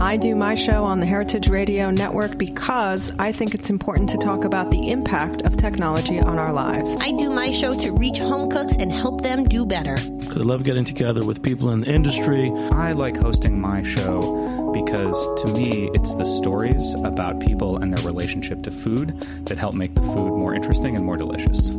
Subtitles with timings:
[0.00, 4.16] I do my show on the Heritage Radio Network because I think it's important to
[4.16, 6.96] talk about the impact of technology on our lives.
[7.00, 9.96] I do my show to reach home cooks and help them do better.
[10.18, 12.50] Because I love getting together with people in the industry.
[12.72, 18.04] I like hosting my show because to me, it's the stories about people and their
[18.06, 21.76] relationship to food that help make the food more interesting and more delicious.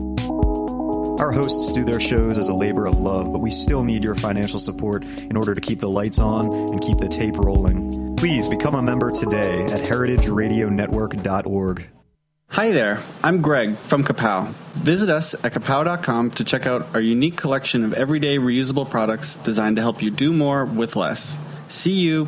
[1.19, 4.16] Our hosts do their shows as a labor of love, but we still need your
[4.16, 8.11] financial support in order to keep the lights on and keep the tape rolling.
[8.22, 11.88] Please become a member today at heritageradionetwork.org.
[12.50, 14.53] Hi there, I'm Greg from Cuppow.
[14.75, 19.77] Visit us at cuppow.com to check out our unique collection of everyday reusable products designed
[19.77, 21.36] to help you do more with less.
[21.69, 22.22] C-U-P-P-O-W.com.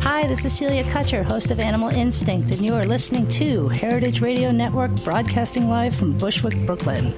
[0.00, 4.22] Hi, this is Celia Kutcher, host of Animal Instinct, and you are listening to Heritage
[4.22, 7.14] Radio Network, broadcasting live from Bushwick, Brooklyn.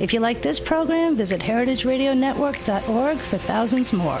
[0.00, 4.20] If you like this program, visit heritageradionetwork.org for thousands more.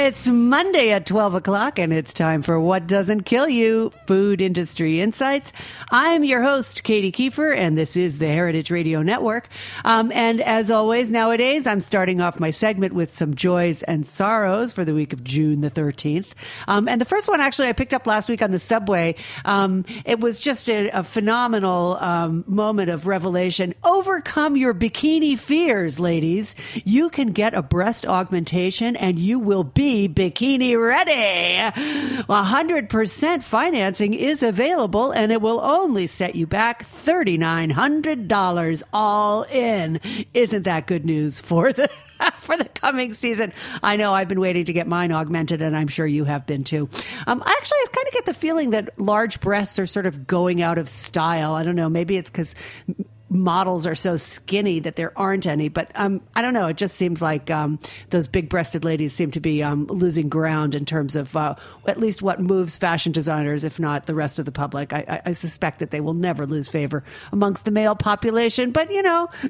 [0.06, 5.00] It's Monday at 12 o'clock, and it's time for What Doesn't Kill You Food Industry
[5.00, 5.52] Insights.
[5.90, 9.48] I'm your host, Katy Keiffer, and this is the Heritage Radio Network.
[9.84, 14.72] Um, and as always, nowadays, I'm starting off my segment with some joys and sorrows
[14.72, 16.28] for the week of June the 13th.
[16.68, 19.16] Um, and the first one, actually, I picked up last week on the subway.
[19.44, 23.74] Um, it was just a, a phenomenal um, moment of revelation.
[23.82, 26.54] Overcome your bikini fears, ladies.
[26.84, 31.56] You can get a breast augmentation and you will be bikini ready.
[32.26, 40.00] 100% financing is available and it will only set you back $3,900 all in.
[40.34, 41.90] Isn't that good news for the
[42.40, 43.52] for the coming season.
[43.82, 46.64] I know I've been waiting to get mine augmented, and I'm sure you have been
[46.64, 46.88] too.
[47.26, 50.26] Um, I actually, I kind of get the feeling that large breasts are sort of
[50.26, 51.52] going out of style.
[51.52, 51.88] I don't know.
[51.88, 52.54] Maybe it's because
[53.28, 55.69] models are so skinny that there aren't any.
[55.69, 56.66] But um, I don't know.
[56.69, 57.78] It just seems like um,
[58.10, 61.54] those big breasted ladies seem to be um, losing ground in terms of uh,
[61.86, 64.92] at least what moves fashion designers, if not the rest of the public.
[64.92, 68.70] I, I, I suspect that they will never lose favor amongst the male population.
[68.70, 69.28] But, you know.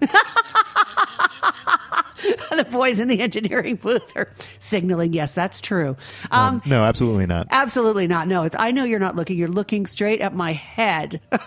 [2.56, 5.96] the boys in the engineering booth are signaling, yes, that's true.
[6.30, 7.46] Um, no, absolutely not.
[7.50, 8.28] Absolutely not.
[8.28, 9.36] No, it's, I know you're not looking.
[9.36, 11.20] You're looking straight at my head.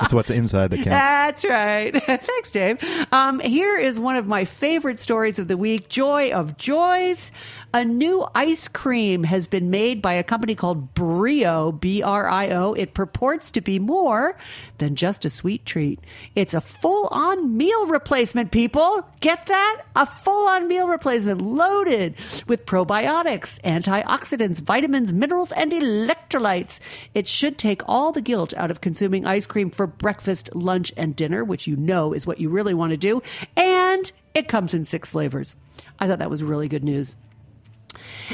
[0.00, 0.88] It's what's inside that counts.
[0.88, 2.04] That's right.
[2.04, 2.82] Thanks, Dave.
[3.12, 7.30] Um, here is one of my favorite stories of the week Joy of Joys.
[7.72, 12.48] A new ice cream has been made by a company called Brio, B R I
[12.50, 12.72] O.
[12.74, 14.36] It purports to be more
[14.78, 16.00] than just a sweet treat.
[16.34, 19.08] It's a full on meal replacement, people.
[19.20, 19.82] Get that?
[19.96, 22.14] A full on meal replacement loaded
[22.46, 26.78] with probiotics, antioxidants, vitamins, minerals, and electrolytes.
[27.14, 31.14] It should take all the guilt out of consuming ice cream for breakfast, lunch, and
[31.14, 33.22] dinner, which you know is what you really want to do.
[33.56, 35.54] And it comes in six flavors.
[35.98, 37.16] I thought that was really good news.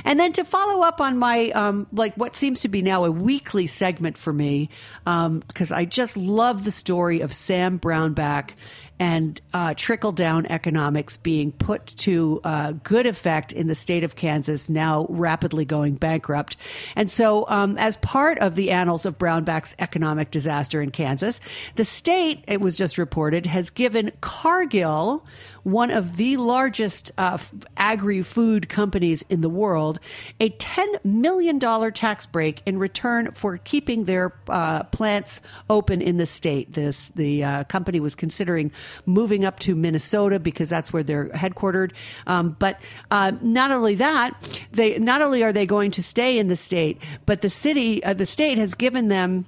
[0.04, 3.10] And then to follow up on my um, like what seems to be now a
[3.10, 4.70] weekly segment for me,
[5.04, 8.52] because um, I just love the story of Sam Brownback
[9.00, 14.14] and uh, trickle down economics being put to uh, good effect in the state of
[14.14, 16.58] Kansas, now rapidly going bankrupt.
[16.94, 21.40] And so, um, as part of the annals of Brownback's economic disaster in Kansas,
[21.76, 25.24] the state, it was just reported, has given Cargill
[25.62, 27.38] one of the largest uh,
[27.76, 29.98] agri food companies in the world,
[30.40, 31.58] a $10 million
[31.92, 36.72] tax break in return for keeping their uh, plants open in the state.
[36.72, 38.72] This The uh, company was considering
[39.06, 41.92] moving up to Minnesota because that's where they're headquartered.
[42.26, 42.80] Um, but
[43.10, 44.34] uh, not only that,
[44.72, 48.14] they not only are they going to stay in the state, but the city, uh,
[48.14, 49.46] the state has given them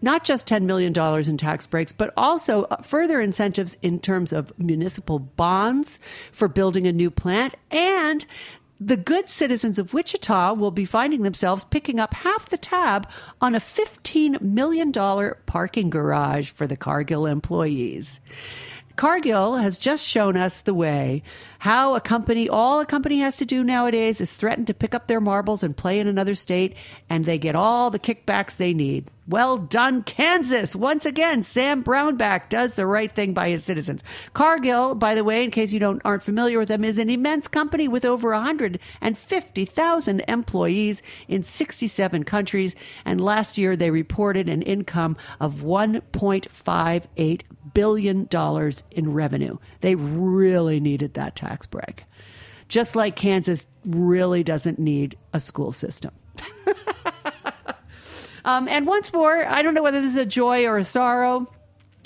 [0.00, 0.92] not just $10 million
[1.28, 5.98] in tax breaks, but also uh, further incentives in terms of municipal bonds
[6.32, 7.54] for building a new plant.
[7.70, 8.24] And
[8.80, 13.08] the good citizens of Wichita will be finding themselves picking up half the tab
[13.40, 14.92] on a $15 million
[15.46, 18.20] parking garage for the Cargill employees.
[18.98, 21.22] Cargill has just shown us the way
[21.60, 25.06] how a company, all a company has to do nowadays is threaten to pick up
[25.06, 26.74] their marbles and play in another state,
[27.08, 29.08] and they get all the kickbacks they need.
[29.26, 30.74] Well done, Kansas.
[30.74, 34.02] Once again, Sam Brownback does the right thing by his citizens.
[34.32, 37.46] Cargill, by the way, in case you don't aren't familiar with them, is an immense
[37.46, 42.74] company with over 150,000 employees in 67 countries.
[43.04, 47.42] And last year they reported an income of 1.58
[47.74, 49.58] billion dollars in revenue.
[49.80, 52.04] They really needed that tax break.
[52.68, 56.12] Just like Kansas really doesn't need a school system.
[58.48, 61.46] Um, and once more, I don't know whether this is a joy or a sorrow.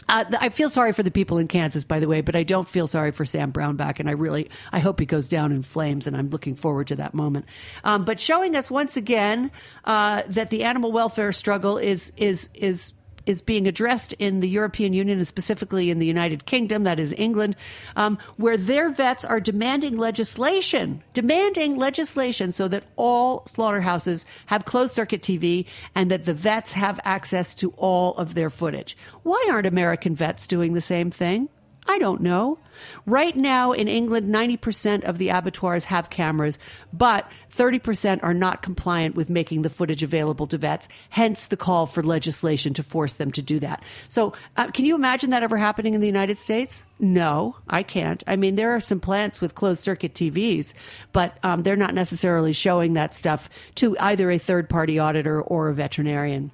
[0.08, 2.68] Uh, I feel sorry for the people in Kansas, by the way, but I don't
[2.68, 6.08] feel sorry for Sam Brownback, and I really, I hope he goes down in flames,
[6.08, 7.46] and I'm looking forward to that moment.
[7.84, 9.52] Um, but showing us once again
[9.84, 12.92] uh, that the animal welfare struggle is is is
[13.26, 17.12] is being addressed in the European Union and specifically in the United Kingdom, that is
[17.16, 17.56] England,
[17.96, 24.94] um, where their vets are demanding legislation, demanding legislation so that all slaughterhouses have closed
[24.94, 28.96] circuit TV and that the vets have access to all of their footage.
[29.22, 31.48] Why aren't American vets doing the same thing?
[31.86, 32.58] I don't know.
[33.06, 36.58] Right now in England, 90% of the abattoirs have cameras,
[36.92, 41.86] but 30% are not compliant with making the footage available to vets, hence the call
[41.86, 43.82] for legislation to force them to do that.
[44.08, 46.84] So, uh, can you imagine that ever happening in the United States?
[47.00, 48.22] No, I can't.
[48.28, 50.72] I mean, there are some plants with closed circuit TVs,
[51.12, 55.68] but um, they're not necessarily showing that stuff to either a third party auditor or
[55.68, 56.52] a veterinarian.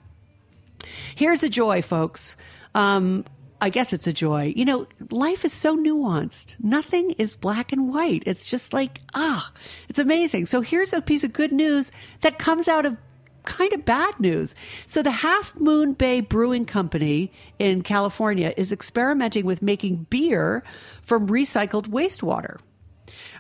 [1.14, 2.34] Here's a joy, folks.
[2.74, 3.24] Um,
[3.60, 4.52] I guess it's a joy.
[4.54, 6.56] You know, life is so nuanced.
[6.60, 8.22] Nothing is black and white.
[8.24, 9.52] It's just like, ah,
[9.88, 10.46] it's amazing.
[10.46, 11.90] So here's a piece of good news
[12.20, 12.96] that comes out of
[13.44, 14.54] kind of bad news.
[14.86, 20.62] So the Half Moon Bay Brewing Company in California is experimenting with making beer
[21.02, 22.58] from recycled wastewater.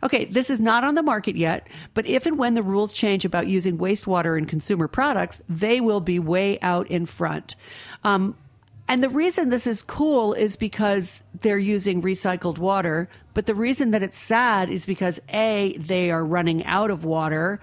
[0.02, 3.24] Okay, this is not on the market yet, but if and when the rules change
[3.24, 7.54] about using wastewater in consumer products, they will be way out in front.
[8.02, 8.36] Um,
[8.88, 13.08] and the reason this is cool is because they're using recycled water.
[13.34, 17.60] But the reason that it's sad is because A, they are running out of water.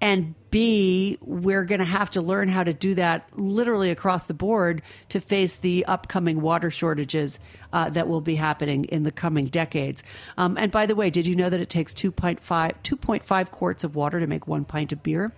[0.00, 4.34] And B, we're going to have to learn how to do that literally across the
[4.34, 7.40] board to face the upcoming water shortages
[7.72, 10.04] uh, that will be happening in the coming decades.
[10.36, 13.96] Um, and by the way, did you know that it takes 2.5, 2.5 quarts of
[13.96, 15.32] water to make one pint of beer?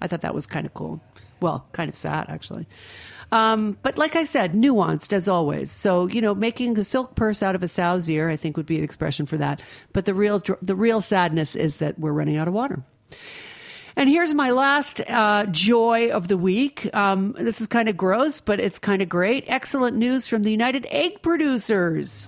[0.00, 1.00] I thought that was kind of cool.
[1.40, 2.66] Well, kind of sad, actually.
[3.32, 5.70] Um, but like I said, nuanced as always.
[5.70, 8.66] So you know, making a silk purse out of a sow's ear, I think would
[8.66, 9.62] be an expression for that.
[9.92, 12.82] But the real the real sadness is that we're running out of water.
[13.96, 16.92] And here's my last uh, joy of the week.
[16.94, 19.44] Um, this is kind of gross, but it's kind of great.
[19.46, 22.26] Excellent news from the United Egg Producers.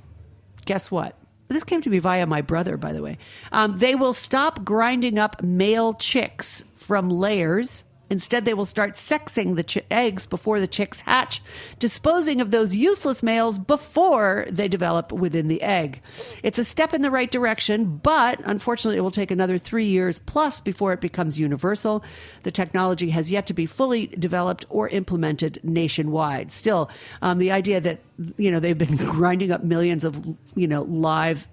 [0.65, 1.19] Guess what?
[1.49, 3.19] This came to me via my brother, by the way.
[3.53, 9.57] Um, they will stop grinding up male chicks from layers Instead, they will start sexing
[9.57, 11.43] the ch- eggs before the chicks hatch,
[11.79, 16.01] disposing of those useless males before they develop within the egg.
[16.43, 20.21] It's a step in the right direction, but unfortunately, it will take another three years
[20.21, 22.05] plus before it becomes universal.
[22.45, 26.53] The technology has yet to be fully developed or implemented nationwide.
[26.53, 26.89] Still,
[27.23, 28.01] um, the idea that
[28.37, 31.49] you know they've been grinding up millions of you know live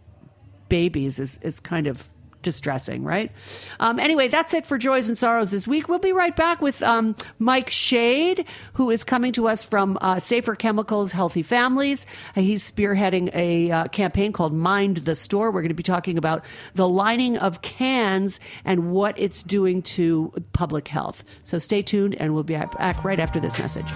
[0.70, 2.10] babies is is kind of
[2.44, 3.32] distressing, right?
[3.80, 5.90] Um, anyway, that's it for Joys and Sorrows this week.
[5.90, 10.20] We'll be right back with um, Mike Schade, who is coming to us from uh,
[10.20, 12.06] Safer Chemicals Healthy Families.
[12.36, 15.50] He's spearheading a uh, campaign called Mind the Store.
[15.50, 16.46] We're going to be talking about
[16.76, 21.24] the lining of cans and what it's doing to public health.
[21.42, 23.92] So stay tuned, and we'll be back right after this message.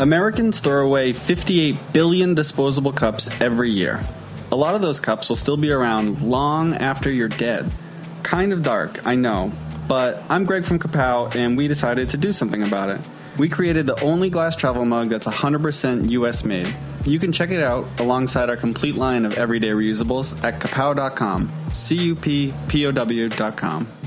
[0.00, 4.02] Americans throw away 58 billion disposable cups every year.
[4.50, 7.70] A lot of those cups will still be around long after you're dead.
[8.22, 9.52] Kind of dark, I know.
[9.88, 13.00] But I'm Greg from Cuppow, and we decided to do something about it.
[13.36, 16.74] We created the only glass travel mug that's 100% US made.
[17.04, 21.52] You can check it out alongside our complete line of everyday reusables at cuppow.com.
[21.74, 23.99] C U P P O W.com.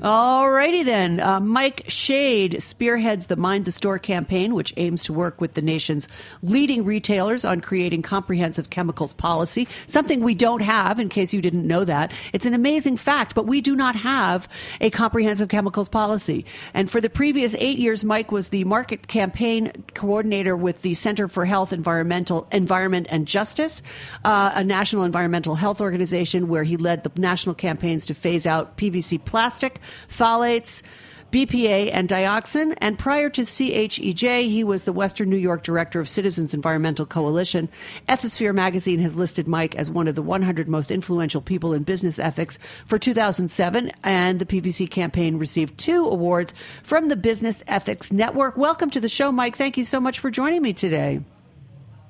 [0.00, 1.20] All Alrighty then.
[1.20, 5.62] Uh, Mike Schade spearheads the Mind the Store campaign, which aims to work with the
[5.62, 6.08] nation's
[6.42, 11.64] leading retailers on creating comprehensive chemicals policy, something we don't have, in case you didn't
[11.64, 12.12] know that.
[12.32, 14.48] It's an amazing fact, but we do not have
[14.80, 16.44] a comprehensive chemicals policy.
[16.74, 21.28] And for the previous eight years, Mike was the market campaign coordinator with the Center
[21.28, 23.80] for Health, Environmental, Environment and Justice,
[24.24, 28.76] uh, a national environmental health organization where he led the national campaigns to phase out
[28.76, 29.78] PVC plastic
[30.48, 30.82] phthalates,
[31.30, 32.74] BPA, and dioxin.
[32.78, 37.68] And prior to CHEJ, he was the Western New York director of Citizens Environmental Coalition.
[38.08, 42.18] Ethisphere magazine has listed Mike as one of the 100 most influential people in business
[42.18, 48.56] ethics for 2007, and the PVC campaign received two awards from the Business Ethics Network.
[48.56, 49.56] Welcome to the show, Mike.
[49.56, 51.20] Thank you so much for joining me today.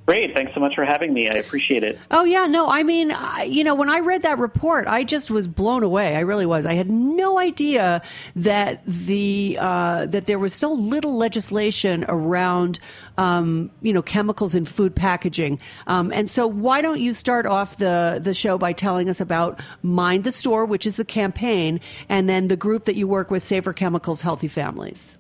[0.09, 0.33] Great.
[0.33, 1.29] Thanks so much for having me.
[1.29, 1.99] I appreciate it.
[2.11, 2.47] Oh, yeah.
[2.47, 5.83] No, I mean, I, you know, when I read that report, I just was blown
[5.83, 6.17] away.
[6.17, 6.65] I really was.
[6.65, 8.01] I had no idea
[8.35, 12.79] that the uh, that there was so little legislation around,
[13.19, 15.61] um, you know, chemicals in food packaging.
[15.89, 19.61] Um, and so, why don't you start off the the show by telling us about
[19.83, 23.43] Mind the Store, which is the campaign, and then the group that you work with,
[23.43, 25.18] Safer Chemicals, Healthy Families.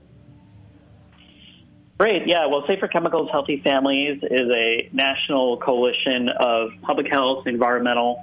[1.99, 2.28] Great.
[2.28, 2.47] Yeah.
[2.47, 8.23] Well, Safer Chemicals Healthy Families is a national coalition of public health, environmental,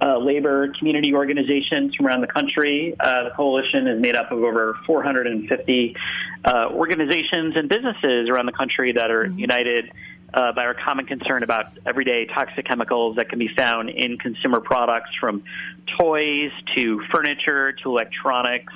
[0.00, 2.94] uh, labor, community organizations from around the country.
[3.00, 5.96] Uh, the coalition is made up of over 450
[6.44, 9.36] uh, organizations and businesses around the country that are mm-hmm.
[9.36, 9.90] united
[10.32, 14.60] uh, by our common concern about everyday toxic chemicals that can be found in consumer
[14.60, 15.42] products from
[15.98, 18.72] toys to furniture to electronics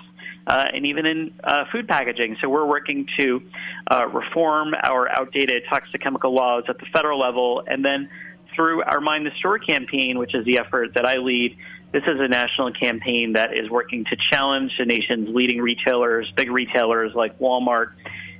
[0.46, 2.36] uh, and even in uh, food packaging.
[2.40, 3.42] So we're working to
[3.90, 8.08] uh, reform our outdated toxic chemical laws at the federal level, and then
[8.54, 11.56] through our Mind the Store campaign, which is the effort that I lead.
[11.92, 16.50] This is a national campaign that is working to challenge the nation's leading retailers, big
[16.50, 17.92] retailers like Walmart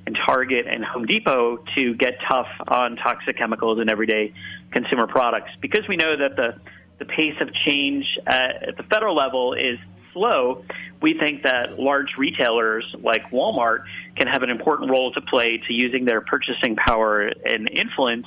[0.07, 4.33] and Target and Home Depot to get tough on toxic chemicals in everyday
[4.73, 6.61] consumer products because we know that the
[6.99, 9.79] the pace of change at, at the federal level is
[10.13, 10.65] slow,
[11.01, 13.85] we think that large retailers like Walmart
[14.17, 18.27] can have an important role to play to using their purchasing power and influence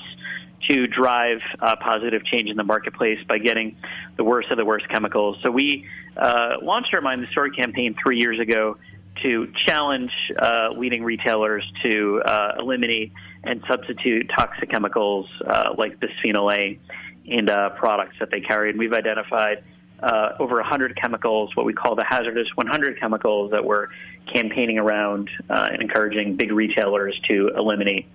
[0.70, 3.77] to drive uh, positive change in the marketplace by getting
[4.18, 5.38] the worst of the worst chemicals.
[5.44, 5.88] So we
[6.18, 8.77] uh, launched our Mind the Store campaign three years ago
[9.22, 13.13] to challenge uh, leading retailers to uh, eliminate
[13.44, 16.80] and substitute toxic chemicals uh, like bisphenol A
[17.25, 17.46] in
[17.77, 18.70] products that they carry.
[18.72, 19.63] And we've identified
[20.01, 23.87] uh, over 100 chemicals, what we call the hazardous 100 chemicals that we're
[24.31, 28.05] campaigning around uh, and encouraging big retailers to eliminate.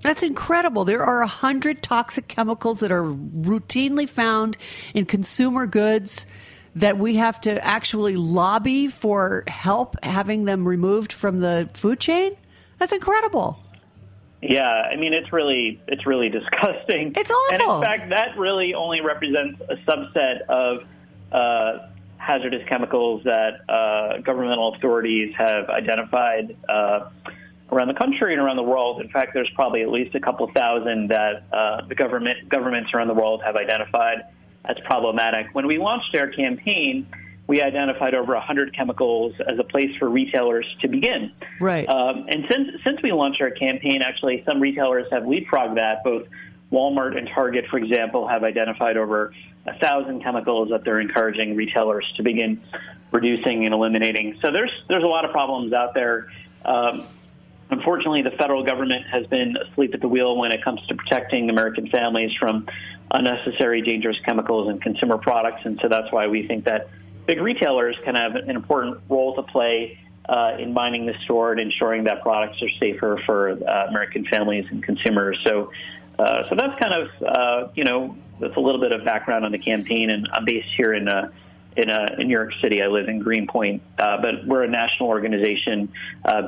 [0.00, 0.84] That's incredible.
[0.84, 4.56] There are 100 toxic chemicals that are routinely found
[4.94, 6.24] in consumer goods
[6.76, 12.36] that we have to actually lobby for help having them removed from the food chain.
[12.78, 13.58] That's incredible.
[14.40, 17.12] Yeah, I mean it's really it's really disgusting.
[17.16, 17.54] It's awful.
[17.54, 20.84] And in fact, that really only represents a subset of
[21.32, 27.10] uh, hazardous chemicals that uh, governmental authorities have identified uh,
[27.70, 29.00] around the country and around the world.
[29.00, 33.08] In fact, there's probably at least a couple thousand that uh, the government governments around
[33.08, 34.24] the world have identified
[34.64, 35.46] as problematic.
[35.54, 37.06] When we launched our campaign
[37.48, 41.32] we identified over 100 chemicals as a place for retailers to begin.
[41.58, 41.88] Right.
[41.88, 46.04] Um, and since since we launched our campaign, actually, some retailers have leapfrogged that.
[46.04, 46.28] Both
[46.70, 49.32] Walmart and Target, for example, have identified over
[49.66, 52.62] a thousand chemicals that they're encouraging retailers to begin
[53.12, 54.38] reducing and eliminating.
[54.42, 56.30] So there's there's a lot of problems out there.
[56.66, 57.02] Um,
[57.70, 61.48] unfortunately, the federal government has been asleep at the wheel when it comes to protecting
[61.48, 62.66] American families from
[63.10, 66.90] unnecessary dangerous chemicals in consumer products, and so that's why we think that
[67.28, 71.60] big retailers can have an important role to play uh, in minding the store and
[71.60, 75.38] ensuring that products are safer for uh, American families and consumers.
[75.46, 75.70] So,
[76.18, 79.52] uh, so that's kind of uh, you know that's a little bit of background on
[79.52, 80.10] the campaign.
[80.10, 81.30] And I'm based here in uh,
[81.76, 82.82] in, uh, in New York City.
[82.82, 85.92] I live in Greenpoint, but we're a national organization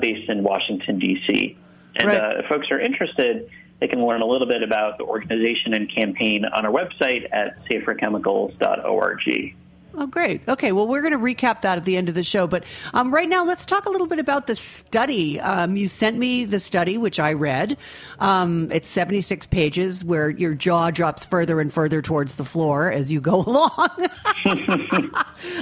[0.00, 1.56] based in Washington D.C.
[1.96, 2.38] And right.
[2.38, 6.44] if folks are interested, they can learn a little bit about the organization and campaign
[6.44, 9.54] on our website at saferchemicals.org.
[9.92, 10.40] Oh, great.
[10.48, 12.46] Okay, well, we're going to recap that at the end of the show.
[12.46, 15.40] But um, right now, let's talk a little bit about the study.
[15.40, 17.76] Um, you sent me the study, which I read.
[18.20, 23.10] Um, it's 76 pages where your jaw drops further and further towards the floor as
[23.12, 24.08] you go along.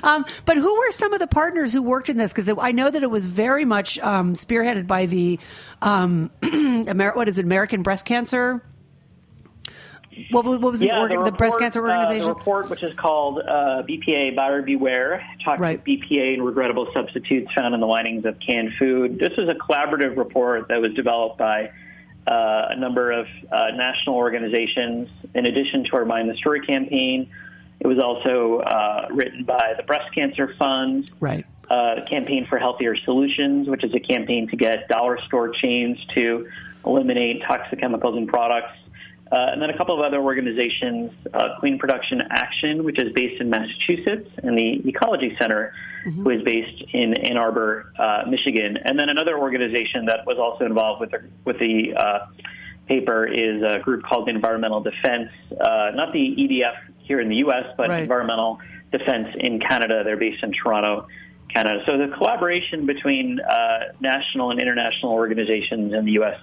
[0.02, 2.32] Um, but who were some of the partners who worked in this?
[2.32, 5.38] Because I know that it was very much um, spearheaded by the,
[5.82, 8.62] um, Amer- what is it, American Breast Cancer?
[10.30, 12.28] What, what was the, yeah, organ, the, report, breast cancer uh, organization?
[12.28, 15.74] the report, which is called uh, BPA Buyer Beware, talks Right.
[15.76, 19.18] about BPA and regrettable substitutes found in the linings of canned food.
[19.18, 21.70] This is a collaborative report that was developed by
[22.26, 25.08] uh, a number of uh, national organizations.
[25.34, 27.30] In addition to our Mind the Store campaign,
[27.80, 31.46] it was also uh, written by the Breast Cancer Fund, right.
[31.70, 35.96] uh, the Campaign for Healthier Solutions, which is a campaign to get dollar store chains
[36.16, 36.48] to
[36.84, 38.72] eliminate toxic chemicals in products.
[39.30, 43.40] Uh, and then a couple of other organizations, uh, Clean Production Action, which is based
[43.40, 45.72] in Massachusetts, and the Ecology Center,
[46.04, 48.78] who is based in Ann Arbor, uh, Michigan.
[48.82, 52.26] And then another organization that was also involved with the, with the uh,
[52.86, 55.28] paper is a group called Environmental Defense,
[55.60, 58.02] uh, not the EDF here in the U.S., but Right.
[58.02, 58.58] Environmental
[58.92, 60.02] Defense in Canada.
[60.04, 61.06] They're based in Toronto,
[61.52, 61.82] Canada.
[61.86, 66.38] So the collaboration between uh, national and international organizations in the U.S.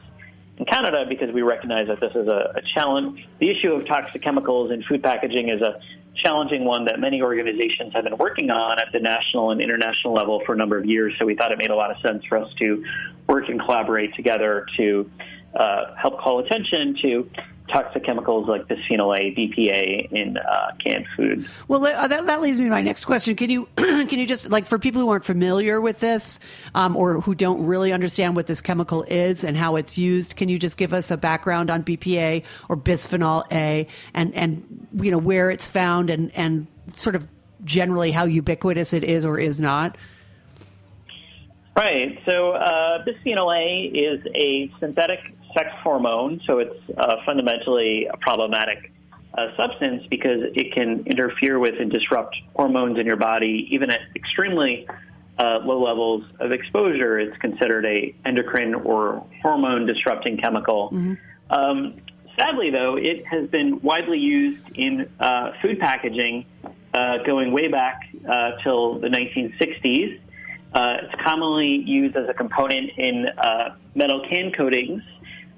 [0.57, 3.27] and Canada, because we recognize that this is a, a challenge.
[3.39, 5.79] The issue of toxic chemicals in food packaging is a
[6.23, 10.41] challenging one that many organizations have been working on at the national and international level
[10.45, 11.13] for a number of years.
[11.19, 12.83] So we thought it made a lot of sense for us to
[13.27, 15.09] work and collaborate together to
[15.55, 17.29] uh, help call attention to
[17.67, 21.47] toxic chemicals like bisphenol A, BPA in uh, canned foods.
[21.67, 23.35] Well, uh, that, that leads me to my next question.
[23.35, 26.39] Can you can you just like for people who aren't familiar with this
[26.75, 30.49] um, or who don't really understand what this chemical is and how it's used, can
[30.49, 35.17] you just give us a background on BPA or bisphenol A and and you know
[35.17, 37.27] where it's found and and sort of
[37.63, 39.97] generally how ubiquitous it is or is not?
[41.75, 42.17] Right.
[42.25, 45.19] So uh, bisphenol A is a synthetic
[45.55, 48.91] sex hormone, so it's uh, fundamentally a problematic
[49.37, 54.01] uh, substance because it can interfere with and disrupt hormones in your body, even at
[54.15, 54.87] extremely
[55.37, 57.19] uh, low levels of exposure.
[57.19, 60.89] It's considered a endocrine or hormone disrupting chemical.
[61.49, 61.95] Um,
[62.39, 66.45] sadly, though, it has been widely used in uh, food packaging
[66.93, 70.19] uh, going way back uh, till the 1960s.
[70.73, 75.01] Uh, it's commonly used as a component in uh, metal can coatings,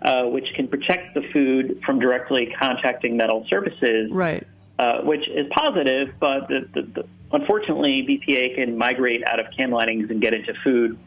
[0.01, 4.45] uh, which can protect the food from directly contacting metal surfaces, Right.
[4.77, 9.71] uh, which is positive, but the, the, the, unfortunately, BPA can migrate out of can
[9.71, 10.97] linings and get into food.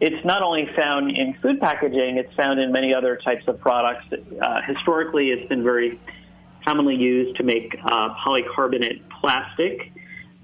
[0.00, 4.04] It's not only found in food packaging, it's found in many other types of products.
[4.12, 5.98] Uh, historically, it's been very
[6.64, 9.92] commonly used to make uh, polycarbonate plastic,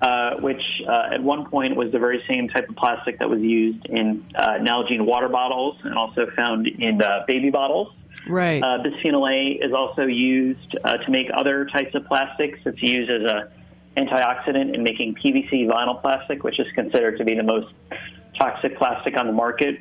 [0.02, 3.40] uh, which uh, at one point was the very same type of plastic that was
[3.40, 7.94] used in uh, Nalgene water bottles and also found in uh, baby bottles.
[8.28, 8.60] Right.
[8.60, 12.58] Uh, bisphenol A is also used uh, to make other types of plastics.
[12.66, 13.52] It's used as a
[13.96, 17.72] antioxidant in making PVC vinyl plastic, which is considered to be the most
[18.36, 19.80] toxic plastic on the market.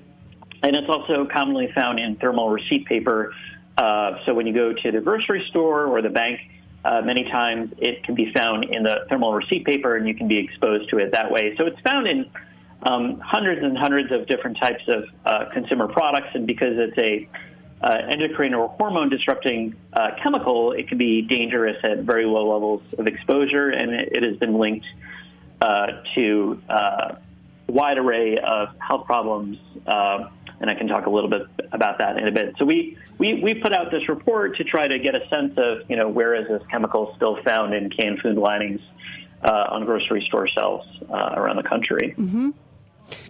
[0.61, 3.33] And it's also commonly found in thermal receipt paper.
[3.75, 6.39] Uh, so when you go to the grocery store or the bank,
[6.83, 10.27] uh, many times it can be found in the thermal receipt paper, and you can
[10.27, 11.55] be exposed to it that way.
[11.57, 12.29] So it's found in
[12.83, 17.29] um, hundreds and hundreds of different types of uh, consumer products, and because it's a
[17.83, 22.81] uh, endocrine or hormone disrupting uh, chemical, it can be dangerous at very low levels
[22.97, 24.85] of exposure, and it, it has been linked
[25.61, 27.15] uh, to uh,
[27.67, 29.57] a wide array of health problems.
[30.61, 32.55] And I can talk a little bit about that in a bit.
[32.59, 35.89] So we, we, we put out this report to try to get a sense of,
[35.89, 38.79] you know, where is this chemical still found in canned food linings
[39.43, 42.13] uh, on grocery store shelves uh, around the country.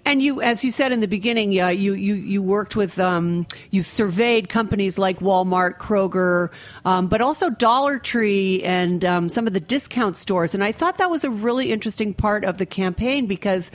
[0.05, 3.45] And you, as you said in the beginning, uh, you, you you worked with, um,
[3.69, 6.49] you surveyed companies like Walmart, Kroger,
[6.85, 10.53] um, but also Dollar Tree and um, some of the discount stores.
[10.53, 13.71] And I thought that was a really interesting part of the campaign because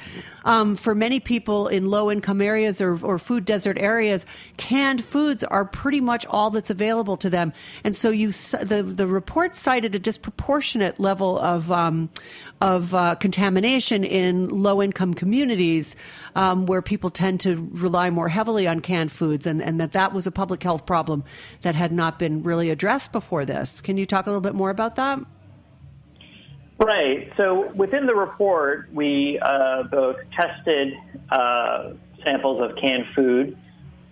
[0.47, 4.25] um, for many people in low income areas or, or food desert areas,
[4.57, 7.53] canned foods are pretty much all that's available to them.
[7.83, 12.11] And so you, the the report cited a disproportionate level of um,
[12.61, 15.95] of uh, contamination in low income communities
[16.35, 20.13] um, where people tend to rely more heavily on canned foods, and, and that that
[20.13, 21.23] was a public health problem
[21.63, 23.81] that had not been really addressed before this.
[23.81, 25.19] Can you talk a little bit more about that?
[26.79, 27.33] Right.
[27.37, 30.95] So within the report, we uh, both tested
[31.31, 31.93] uh,
[32.23, 33.57] samples of canned food,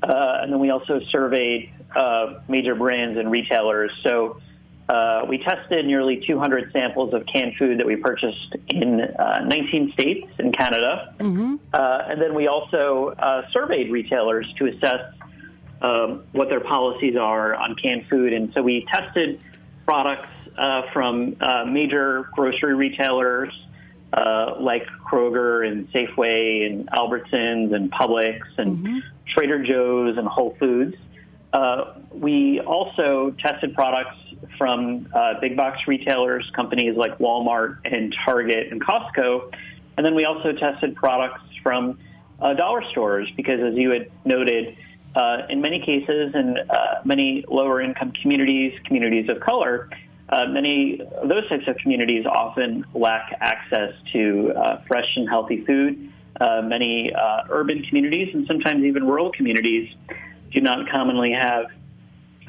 [0.03, 3.91] uh, and then we also surveyed uh, major brands and retailers.
[4.03, 4.41] So
[4.89, 9.93] Uh, we tested nearly 200 samples of canned food that we purchased in uh, 19
[9.93, 11.15] states in Canada.
[11.19, 11.57] Mm-hmm.
[11.73, 15.13] Uh, and then we also uh, surveyed retailers to assess
[15.81, 18.33] um, what their policies are on canned food.
[18.33, 19.43] And so we tested
[19.87, 23.53] products uh, from uh, major grocery retailers
[24.13, 30.95] uh, like Kroger and Safeway and Albertsons and Publix and Trader Joe's and Whole Foods.
[31.53, 34.17] Uh, we also tested products
[34.59, 39.53] from uh, big box retailers, companies like Walmart and Target and Costco.
[39.97, 41.99] And then we also tested products from
[42.41, 44.77] uh, dollar stores because, as you had noted,
[45.15, 49.89] uh, in many cases, in uh, many lower income communities, communities of color,
[50.31, 55.65] uh, many of those types of communities often lack access to uh, fresh and healthy
[55.65, 56.11] food.
[56.41, 57.13] Many
[57.51, 59.95] urban communities and sometimes even rural communities
[60.51, 61.67] do not commonly have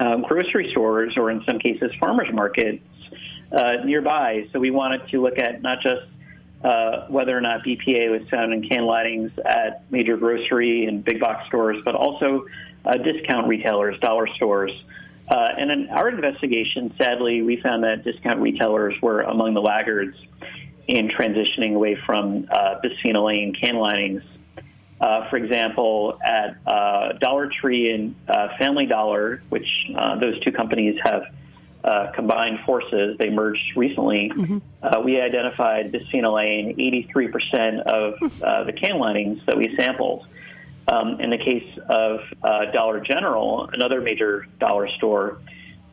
[0.00, 2.82] um, grocery stores or, in some cases, farmers markets
[3.52, 4.48] uh, nearby.
[4.52, 6.02] So we wanted to look at not just
[6.64, 11.20] uh, whether or not BPA was found in can linings at major grocery and big
[11.20, 12.46] box stores, but also
[12.84, 14.72] uh, discount retailers, dollar stores.
[15.28, 20.16] Uh, and in our investigation, sadly, we found that discount retailers were among the laggards
[20.86, 24.22] in transitioning away from uh, bisphenol A in can linings.
[25.00, 30.52] Uh, for example, at uh, Dollar Tree and uh, Family Dollar, which uh, those two
[30.52, 31.24] companies have
[31.84, 34.32] uh, combined forces, they merged recently.
[34.82, 40.26] Uh, we identified bisphenol A in 83% of uh, the can linings that we sampled.
[40.88, 45.38] Um, in the case of uh, Dollar General, another major dollar store,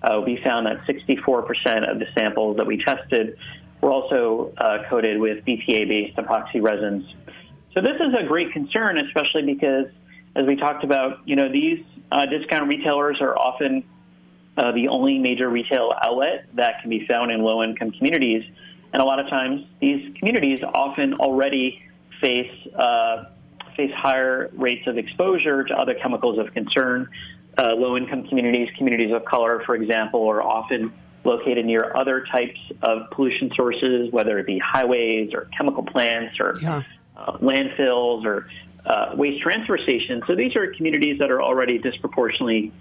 [0.01, 3.37] uh, we found that 64% of the samples that we tested
[3.81, 7.05] were also uh, coated with BPA-based epoxy resins.
[7.73, 9.87] So this is a great concern, especially because,
[10.35, 13.83] as we talked about, you know these uh, discount retailers are often
[14.57, 18.43] uh, the only major retail outlet that can be found in low-income communities,
[18.93, 21.81] and a lot of times these communities often already
[22.21, 23.25] face uh,
[23.75, 27.09] face higher rates of exposure to other chemicals of concern.
[27.55, 30.91] Uh, low-income communities, communities of color, for example, are often
[31.23, 36.57] located near other types of pollution sources, whether it be highways or chemical plants or
[36.61, 36.81] Yeah.
[37.15, 38.47] Uh, landfills or
[38.85, 40.23] uh, waste transfer stations.
[40.27, 42.71] So these are communities that are already disproportionately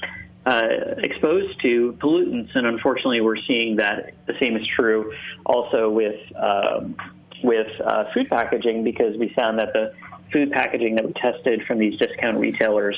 [0.45, 0.69] uh,
[0.99, 5.13] exposed to pollutants, and unfortunately, we're seeing that the same is true
[5.47, 6.97] also with um,
[7.45, 9.93] with uh, food packaging because we found that the
[10.33, 12.97] food packaging that we tested from these discount retailers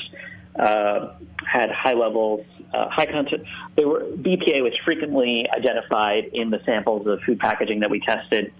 [0.57, 1.13] uh,
[1.45, 3.43] had high levels, uh, high content.
[3.75, 8.53] They were BPA was frequently identified in the samples of food packaging that we tested.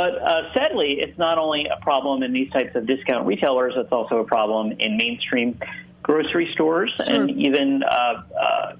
[0.00, 3.92] But uh, sadly, it's not only a problem in these types of discount retailers; it's
[3.92, 5.60] also a problem in mainstream
[6.02, 8.76] grocery stores and even uh, uh,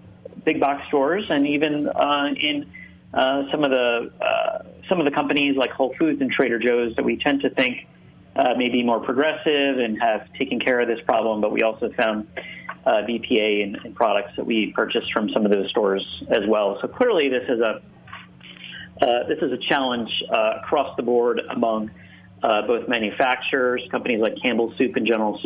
[0.47, 2.65] big box stores, and even uh, in
[3.13, 6.97] uh, some of the uh, some of the companies like Whole Foods and Trader Joe's
[6.97, 7.87] that we tend to think
[8.37, 11.43] uh, may be more progressive and have taken care of this problem.
[11.43, 12.29] But we also found
[12.87, 16.79] uh, BPA in, in products that we purchased from some of those stores as well.
[16.81, 17.83] So clearly, this is a
[19.01, 21.91] uh, this is a challenge uh, across the board among
[22.43, 25.41] uh, both manufacturers, companies like Campbell Soup and General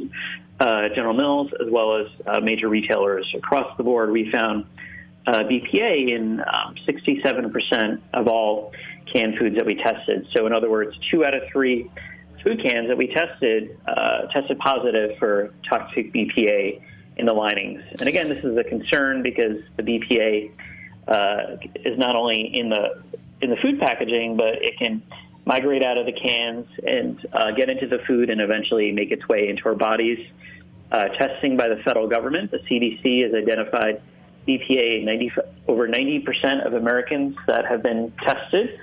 [0.61, 4.11] uh, General Mills, as well as uh, major retailers across the board.
[4.11, 4.67] We found
[5.27, 8.73] BPA in um, 67% of all
[9.13, 10.27] canned foods that we tested.
[10.37, 11.91] So, in other words, two out of three
[12.43, 13.79] food cans that we tested
[14.33, 16.81] tested positive for toxic BPA
[17.17, 17.83] in the linings.
[17.99, 20.51] And again, this is a concern because the BPA
[21.07, 23.03] uh, is not only in the
[23.41, 25.03] in the food packaging, but it can
[25.45, 29.29] migrate out of the cans and uh, get into the food and eventually make its
[29.29, 30.19] way into our bodies.
[30.91, 34.01] Uh, testing by the federal government, the CDC has identified
[34.47, 35.33] BPA 90,
[35.69, 38.79] over 90% of Americans that have been tested.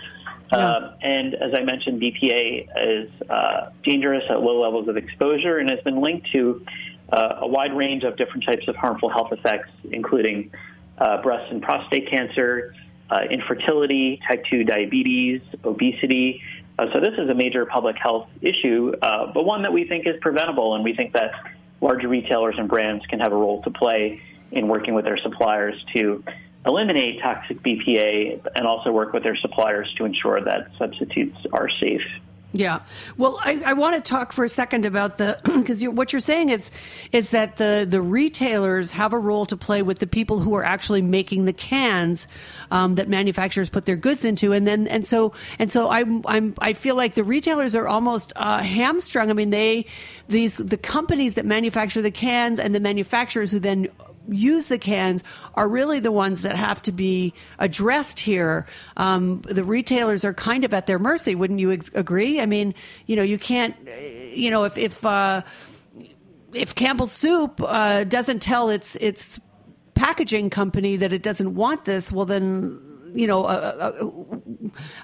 [0.52, 5.70] Um, and as I mentioned, BPA is uh, dangerous at low levels of exposure and
[5.70, 6.66] has been linked to
[7.12, 10.52] uh, a wide range of different types of harmful health effects, including
[10.98, 12.76] uh, breast and prostate cancer,
[13.12, 16.42] uh, infertility, type 2 diabetes, obesity.
[16.80, 20.08] Uh, so this is a major public health issue, uh, but one that we think
[20.08, 21.32] is preventable, and we think that
[21.82, 24.22] larger retailers and brands can have a role to play
[24.52, 26.24] in working with their suppliers to
[26.66, 32.02] eliminate toxic BPA and also work with their suppliers to ensure that substitutes are safe.
[32.54, 32.82] Yeah.
[33.18, 36.50] Well, I, I want to talk for a second about the because what you're saying
[36.50, 36.70] is
[37.14, 40.64] is that the the retailers have a role to play with the people who are
[40.64, 42.28] actually making the cans
[42.70, 46.54] um, that manufacturers put their goods into, and then and so and so I'm I'm
[46.60, 49.30] I feel like the retailers are almost uh, hamstrung.
[49.30, 49.86] I mean, they
[50.28, 53.88] these the companies that manufacture the cans and the manufacturers who then
[54.30, 55.24] use the cans
[55.56, 58.66] are really the ones that have to be addressed here.
[58.98, 62.40] Um, the retailers are kind of at their mercy, wouldn't you ex- agree?
[62.40, 62.74] I mean,
[63.08, 63.76] you know, you can't,
[64.34, 65.42] you know, if if uh,
[66.54, 69.40] if Campbell's Soup uh, doesn't tell its its
[69.94, 72.80] packaging company that it doesn't want this, well then
[73.14, 73.46] you know,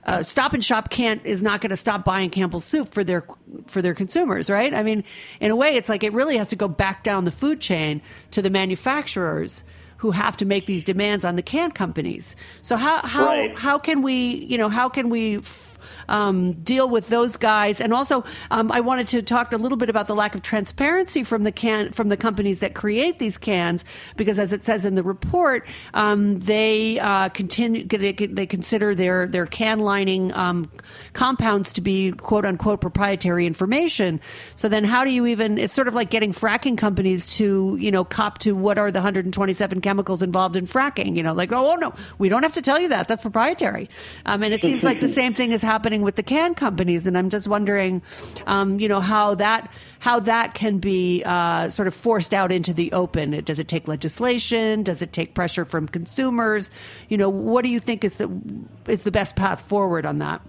[0.06, 3.26] a, Stop and Shop can't is not going to stop buying Campbell's soup for their
[3.68, 4.74] for their consumers, right?
[4.74, 5.04] I mean,
[5.40, 8.02] in a way, it's like it really has to go back down the food chain
[8.32, 9.64] to the manufacturers
[9.98, 12.36] who have to make these demands on the can companies.
[12.62, 13.56] So how how Right.
[13.58, 15.77] how can we you know how can we f-
[16.10, 17.82] um, deal with those guys?
[17.82, 21.24] And also, um, I wanted to talk a little bit about the lack of transparency
[21.24, 23.84] from the can from the companies that create these cans,
[24.16, 29.28] because as it says in the report, um, they uh, continue they, they consider their
[29.28, 30.70] their can lining um,
[31.14, 34.20] compounds to be quote unquote proprietary information.
[34.56, 35.58] So then, how do you even?
[35.58, 39.00] It's sort of like getting fracking companies to you know cop to what are the
[39.00, 41.16] 127 chemicals involved in fracking.
[41.16, 43.08] You know, like oh, oh no, we don't have to tell you that.
[43.08, 43.90] That's proprietary.
[44.26, 47.06] Um, and it seems like the same thing is happening with the can companies.
[47.06, 48.02] And I'm just wondering,
[48.48, 52.74] um, you know, how that how that can be uh, sort of forced out into
[52.74, 53.44] the open.
[53.44, 54.82] Does it take legislation?
[54.82, 56.72] Does it take pressure from consumers?
[57.10, 58.28] You know, what do you think is the
[58.88, 60.42] is the best path forward on that?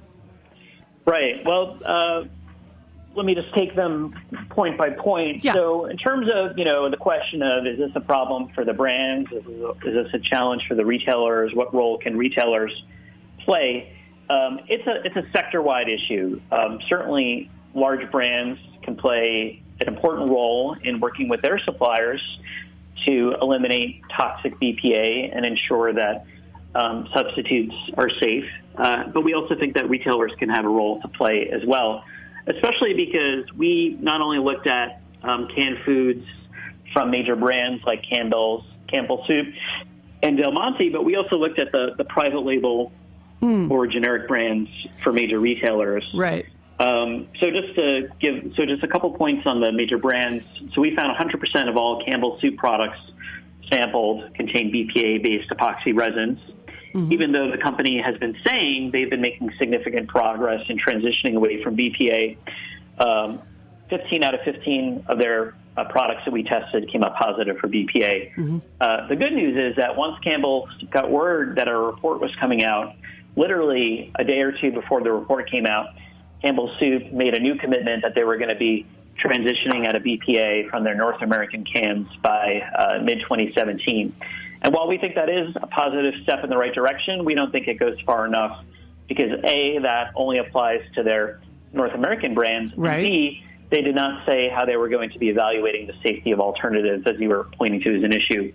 [1.04, 1.44] Right.
[1.44, 2.24] Well, uh,
[3.14, 4.14] let me just take them
[4.48, 5.44] point by point.
[5.44, 8.72] So, in terms of you know the question of is this a problem for the
[8.72, 9.30] brands?
[9.30, 11.54] Is this a, is this a challenge for the retailers?
[11.54, 12.72] What role can retailers
[13.44, 13.92] play?
[14.30, 16.40] Um, it's a it's a sector wide issue.
[16.52, 22.20] Um, certainly, large brands can play an important role in working with their suppliers
[23.06, 26.26] to eliminate toxic BPA and ensure that
[26.74, 28.44] um, substitutes are safe.
[28.76, 32.04] Uh, but we also think that retailers can have a role to play as well,
[32.46, 36.24] especially because we not only looked at um, canned foods
[36.92, 39.46] from major brands like Campbell's, Campbell Soup,
[40.22, 42.92] and Del Monte, but we also looked at the, the private label
[43.70, 44.70] or generic brands
[45.02, 46.04] for major retailers.
[46.14, 46.46] Right.
[46.80, 50.44] Um, so just to give, so just a couple points on the major brands.
[50.74, 52.98] So we found 100% of all Campbell soup products
[53.70, 56.38] sampled contain BPA-based epoxy resins.
[57.12, 61.62] Even though the company has been saying they've been making significant progress in transitioning away
[61.62, 62.36] from BPA,
[62.98, 63.42] um,
[63.90, 67.68] 15 out of 15 of their uh, products that we tested came up positive for
[67.68, 68.32] BPA.
[68.80, 72.64] Uh, the good news is that once Campbell got word that a report was coming
[72.64, 72.94] out,
[73.38, 75.94] literally a day or two before the report came out,
[76.42, 78.86] Campbell Soup made a new commitment that they were going to be
[79.24, 84.14] transitioning out of BPA from their North American cans by uh, mid 2017.
[84.62, 87.50] And while we think that is a positive step in the right direction, we don't
[87.52, 88.64] think it goes far enough
[89.08, 91.40] because A, that only applies to their
[91.72, 93.04] North American brands, Right.
[93.04, 96.30] and B, they did not say how they were going to be evaluating the safety
[96.30, 98.52] of alternatives, as you were pointing to as an issue.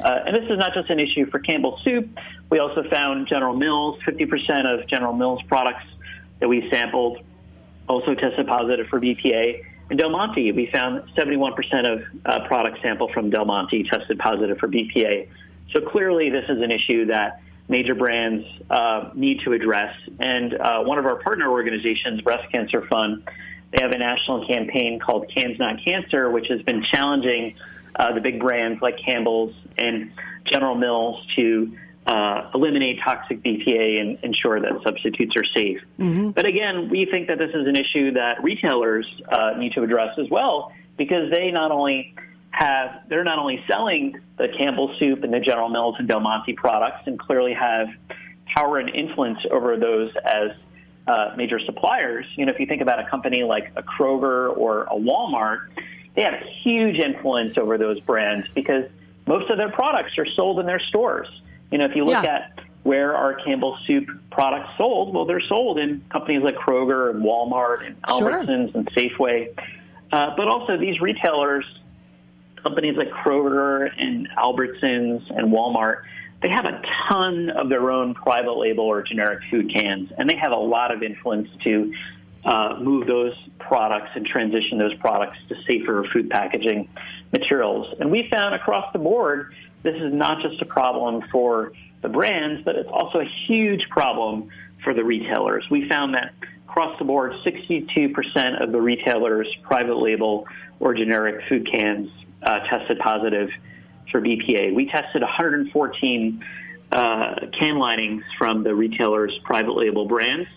[0.00, 2.08] Uh, and this is not just an issue for Campbell Soup.
[2.50, 5.84] We also found General Mills, 50% of General Mills products
[6.40, 7.18] that we sampled
[7.88, 9.62] also tested positive for BPA.
[9.88, 11.52] And Del Monte, we found 71%
[11.92, 15.28] of uh, products sampled from Del Monte tested positive for BPA.
[15.72, 19.94] So clearly, this is an issue that major brands uh, need to address.
[20.18, 23.28] And uh, one of our partner organizations, Breast Cancer Fund,
[23.72, 27.56] they have a national campaign called Cans Not Cancer, which has been challenging
[27.94, 30.12] uh, the big brands like Campbell's and
[30.50, 31.76] General Mills to
[32.06, 35.80] uh, eliminate toxic BPA and ensure that substitutes are safe.
[36.30, 40.16] But again, we think that this is an issue that retailers uh, need to address
[40.18, 42.14] as well because they not only
[42.50, 46.52] have they're not only selling the Campbell Soup and the General Mills and Del Monte
[46.54, 47.88] products and clearly have
[48.46, 50.52] power and influence over those as
[51.06, 52.26] uh, major suppliers.
[52.36, 55.60] You know, if you think about a company like a Kroger or a Walmart,
[56.14, 58.84] they have huge influence over those brands because
[59.26, 61.28] most of their products are sold in their stores.
[61.70, 62.34] You know, if you look Yeah.
[62.34, 67.22] at where are Campbell Soup products sold, well, they're sold in companies like Kroger and
[67.22, 68.30] Walmart and Sure.
[68.30, 69.48] Albertsons and Safeway.
[70.12, 71.64] Uh, but also these retailers,
[72.62, 76.02] companies like Kroger and Albertsons and Walmart,
[76.42, 80.36] they have a ton of their own private label or generic food cans, and they
[80.36, 81.92] have a lot of influence to
[82.44, 86.88] uh, move those products and transition those products to safer food packaging
[87.32, 87.94] materials.
[87.98, 91.72] And we found across the board this is not just a problem for
[92.02, 94.48] the brands, but it's also a huge problem
[94.82, 95.64] for the retailers.
[95.70, 96.34] We found that
[96.68, 100.46] across the board, 62% of the retailers' private label
[100.80, 102.10] or generic food cans
[102.42, 103.48] uh, tested positive
[104.10, 104.74] for BPA.
[104.74, 106.44] We tested 114
[106.92, 110.48] uh, can linings from the retailers' private label brands,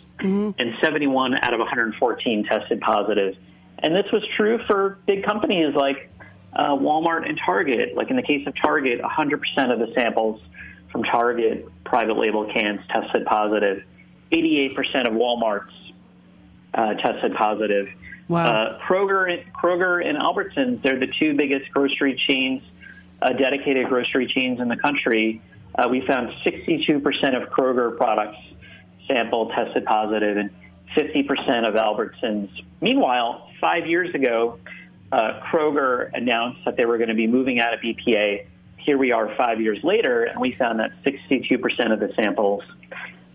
[0.60, 3.36] and 71 out of 114 tested positive.
[3.80, 6.10] And this was true for big companies like
[6.54, 7.96] uh, Walmart and Target.
[7.96, 9.34] Like in the case of Target, 100%
[9.72, 10.42] of the samples
[10.92, 13.84] from Target private label cans tested positive.
[14.32, 15.74] 88% of Walmart's
[16.74, 17.88] uh, tested positive.
[18.28, 18.46] Wow.
[18.46, 22.62] Uh, Kroger, Kroger and Albertsons, they're the two biggest grocery chains,
[23.22, 25.42] uh, dedicated grocery chains in the country.
[25.76, 27.04] Uh, we found 62%
[27.42, 28.38] of Kroger products
[29.08, 30.50] sample tested positive and
[30.96, 32.50] 50% of Albertsons.
[32.82, 34.60] Meanwhile, five years ago,
[35.12, 38.46] uh, Kroger announced that they were going to be moving out of BPA.
[38.78, 42.64] Here we are five years later, and we found that 62% of the samples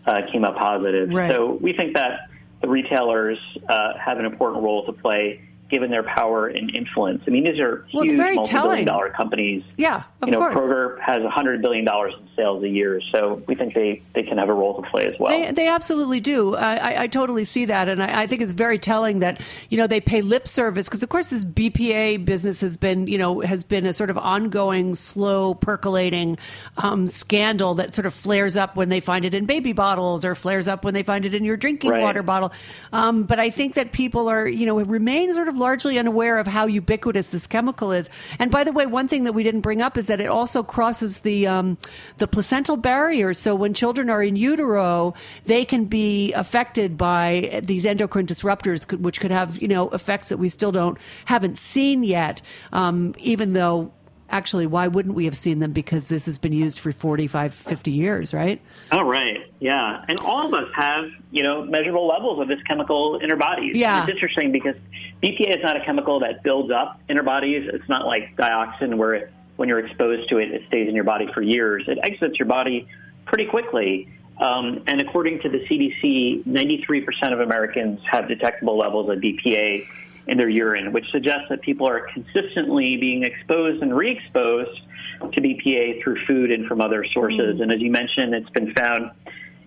[0.06, 1.10] uh, came up positive.
[1.10, 1.30] Right.
[1.30, 2.28] So we think that
[2.60, 7.22] the retailers uh, have an important role to play given their power and influence.
[7.26, 8.84] I mean, these are Well, huge multi-billion telling.
[8.84, 9.64] dollar companies.
[9.76, 10.54] Yeah, of you know, course.
[10.54, 14.48] Kroger has $100 billion in sales a year, so we think they, they can have
[14.48, 15.36] a role to play as well.
[15.36, 16.54] They, they absolutely do.
[16.54, 19.76] I, I, I totally see that, and I, I think it's very telling that you
[19.76, 23.40] know they pay lip service because, of course, this BPA business has been you know
[23.40, 26.38] has been a sort of ongoing, slow percolating
[26.76, 30.34] um, scandal that sort of flares up when they find it in baby bottles or
[30.36, 32.02] flares up when they find it in your drinking Right.
[32.02, 32.52] water bottle.
[32.92, 36.46] Um, but I think that people are you know remain sort of largely unaware of
[36.46, 38.10] how ubiquitous this chemical is.
[38.38, 40.62] And by the way, one thing that we didn't bring up is that it also
[40.62, 41.78] crosses the um,
[42.18, 43.32] the placental barrier.
[43.34, 45.14] So when children are in utero,
[45.46, 50.38] they can be affected by these endocrine disruptors, which could have you know effects that
[50.38, 52.42] we still don't haven't seen yet.
[52.72, 53.92] Um, even though.
[54.34, 55.70] Actually, why wouldn't we have seen them?
[55.70, 58.60] Because this has been used for 45, 50 years, right?
[58.90, 59.46] Oh, right.
[59.60, 60.04] Yeah.
[60.08, 63.76] And all of us have, you know, measurable levels of this chemical in our bodies.
[63.76, 64.00] Yeah.
[64.00, 64.74] And it's interesting because
[65.22, 67.70] BPA is not a chemical that builds up in our bodies.
[67.72, 71.28] It's not like dioxin where when you're exposed to it, it stays in your body
[71.32, 71.84] for years.
[71.86, 72.88] It exits your body
[73.26, 74.08] pretty quickly.
[74.38, 79.86] Um, and according to the CDC, 93% of Americans have detectable levels of BPA
[80.26, 84.80] in their urine, which suggests that people are consistently being exposed and re-exposed
[85.32, 87.60] to BPA through food and from other sources.
[87.60, 89.10] And as you mentioned, it's been found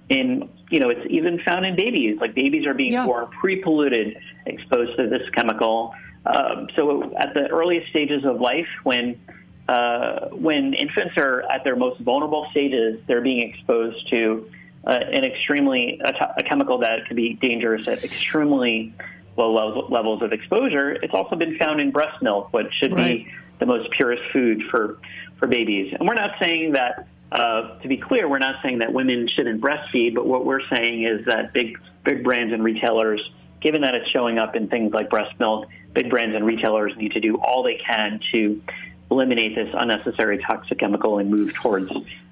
[0.10, 2.18] in, you know, it's even found in babies.
[2.20, 3.06] Like babies are being Yeah.
[3.06, 5.94] born pre-polluted, exposed to this chemical.
[6.26, 9.20] Um, so at the earliest stages of life, when
[9.70, 14.50] uh, when infants are at their most vulnerable stages, they're being exposed to
[14.86, 18.94] uh, an extremely a, t- a chemical that can be dangerous at extremely
[19.38, 20.92] low levels, levels of exposure.
[20.92, 23.26] It's also been found in breast milk, which should Right.
[23.26, 24.98] be the most purest food for
[25.38, 25.94] for babies.
[25.98, 27.08] And we're not saying that.
[27.30, 31.04] Uh, to be clear, we're not saying that women shouldn't breastfeed, but what we're saying
[31.04, 33.20] is that big big brands and retailers,
[33.60, 37.12] given that it's showing up in things like breast milk, big brands and retailers need
[37.12, 38.62] to do all they can to
[39.12, 41.92] eliminate this unnecessary toxic chemical and move towards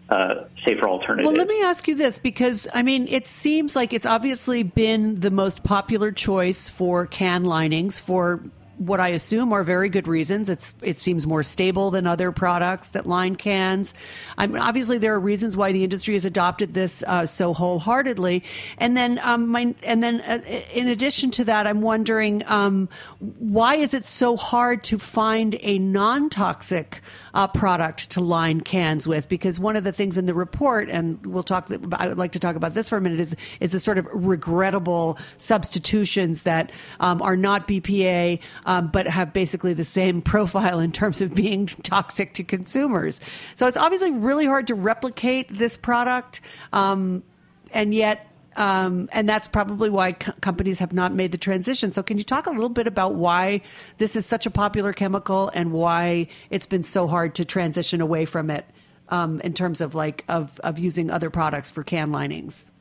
[0.10, 1.28] uh, safer alternatives.
[1.28, 5.20] Well, let me ask you this because I mean, it seems like it's obviously been
[5.20, 8.42] the most popular choice for can linings for
[8.78, 10.50] what I assume are very good reasons.
[10.50, 13.94] It's it seems more stable than other products that line cans.
[14.38, 18.44] I mean, obviously there are reasons why the industry has adopted this uh, so wholeheartedly.
[18.78, 20.42] And then, um, my and then uh,
[20.74, 25.80] in addition to that, I'm wondering um, why is it so hard to find a
[25.80, 27.02] non-toxic
[27.34, 29.30] uh, product to line cans with?
[29.30, 31.70] Because one of the things in the report, and we'll talk.
[31.94, 33.20] I would like to talk about this for a minute.
[33.20, 39.34] Is is the sort of regrettable substitutions that um, are not BPA, um, but have
[39.34, 43.20] basically the same profile in terms of being toxic to consumers.
[43.56, 46.42] So it's obviously really hard to replicate this product,
[46.74, 47.24] um,
[47.72, 48.32] and yet.
[48.58, 51.92] Um, and that's probably why co- companies have not made the transition.
[51.92, 53.60] So, can you talk a little bit about why
[53.98, 58.24] this is such a popular chemical and why it's been so hard to transition away
[58.24, 58.66] from it
[59.10, 62.72] um, in terms of like of of using other products for can linings?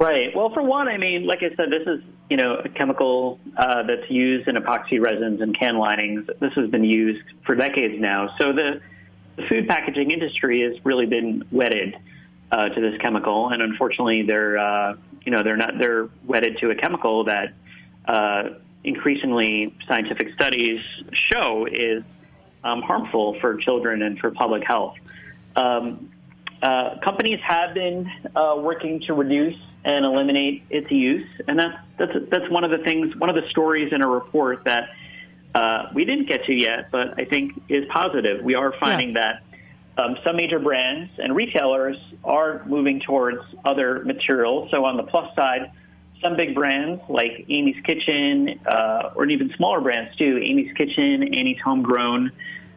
[0.00, 0.34] Right.
[0.34, 3.82] Well, for one, I mean, like I said, this is you know a chemical uh,
[3.82, 6.28] that's used in epoxy resins and can linings.
[6.38, 8.28] This has been used for decades now.
[8.40, 8.80] So the,
[9.36, 11.96] the food packaging industry has really been wedded
[12.52, 14.94] uh, to this chemical, and unfortunately, they're uh,
[15.26, 17.54] you know they're not they're wedded to a chemical that
[18.06, 18.50] uh,
[18.84, 20.80] increasingly scientific studies
[21.12, 22.04] show is
[22.62, 24.94] um, harmful for children and for public health.
[25.56, 26.12] Um,
[26.62, 32.12] uh, companies have been uh, working to reduce and eliminate its use, and that's that's
[32.30, 34.90] that's one of the things, one of the stories in a report that
[35.54, 38.44] uh, we didn't get to yet, but I think is positive.
[38.44, 39.42] We are finding that
[39.98, 44.70] um, some major brands and retailers are moving towards other materials.
[44.70, 45.72] So on the plus side,
[46.22, 51.60] some big brands like Amy's Kitchen, uh, or even smaller brands too, Amy's Kitchen, Annie's
[51.64, 52.30] Homegrown,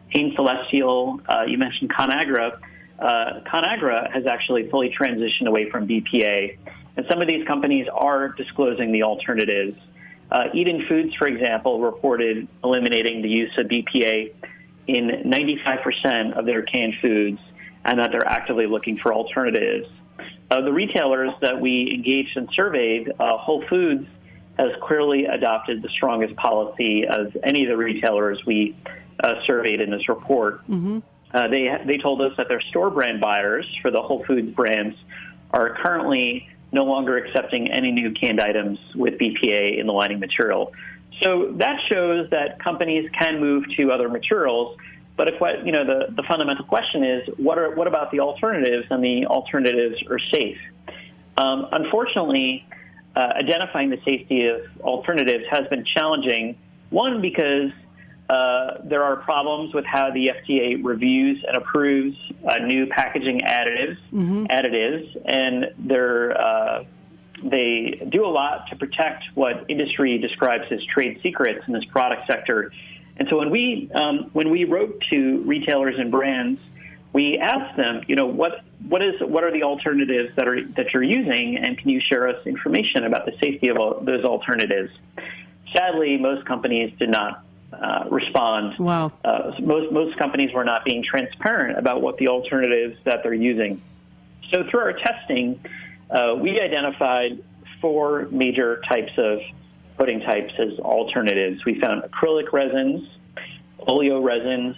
[0.08, 1.20] Hain Celestial.
[1.28, 2.58] Uh, you mentioned Conagra.
[2.98, 6.56] Uh, Conagra has actually fully transitioned away from BPA,
[6.96, 9.78] and some of these companies are disclosing the alternatives.
[10.30, 14.32] Uh, Eden Foods, for example, reported eliminating the use of BPA
[14.86, 17.38] in 95% of their canned foods
[17.84, 19.88] and that they're actively looking for alternatives.
[20.50, 24.06] Uh, the retailers that we engaged and surveyed, uh, Whole Foods
[24.58, 28.76] has clearly adopted the strongest policy of any of the retailers we
[29.22, 30.60] uh, surveyed in this report.
[30.68, 30.98] Mm-hmm.
[31.32, 34.94] Uh, they they told us that their store brand buyers for the Whole Foods brands
[35.50, 40.72] are currently no longer accepting any new canned items with BPA in the lining material.
[41.22, 44.76] So that shows that companies can move to other materials.
[45.16, 45.28] But
[45.64, 48.86] you know, the, the fundamental question is, what are what about the alternatives?
[48.90, 50.56] And the alternatives are safe.
[51.36, 52.66] Um, unfortunately,
[53.14, 56.56] uh, identifying the safety of alternatives has been challenging.
[56.90, 57.70] One because
[58.32, 62.16] uh, there are problems with how the FDA reviews and approves
[62.48, 64.44] uh, new packaging additives, Mm-hmm.
[64.46, 66.84] additives, and they're uh,
[67.44, 72.26] they do a lot to protect what industry describes as trade secrets in this product
[72.26, 72.72] sector.
[73.18, 76.60] And so when we um, when we wrote to retailers and brands,
[77.12, 78.52] we asked them, you know, what
[78.88, 82.28] what is what are the alternatives that are that you're using, and can you share
[82.28, 84.90] us information about the safety of all, those alternatives?
[85.76, 88.78] Sadly, most companies did not uh, respond.
[88.78, 89.12] Wow.
[89.24, 93.80] Uh, most most companies were not being transparent about what the alternatives that they're using.
[94.52, 95.58] So through our testing,
[96.10, 97.42] uh, we identified
[97.80, 99.40] four major types of
[99.98, 101.64] coating types as alternatives.
[101.64, 103.08] We found acrylic resins,
[103.86, 104.76] oleo resins,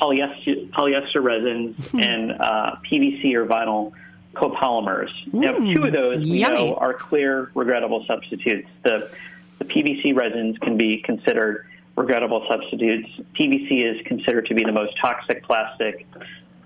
[0.00, 3.92] polyester, polyester resins, and uh, PVC or vinyl
[4.34, 5.10] copolymers.
[5.32, 6.54] now, Mm, two of those we yummy.
[6.70, 8.68] know are clear regrettable substitutes.
[8.82, 9.10] The,
[9.58, 13.08] the PVC resins can be considered regrettable substitutes.
[13.38, 16.06] PVC is considered to be the most toxic plastic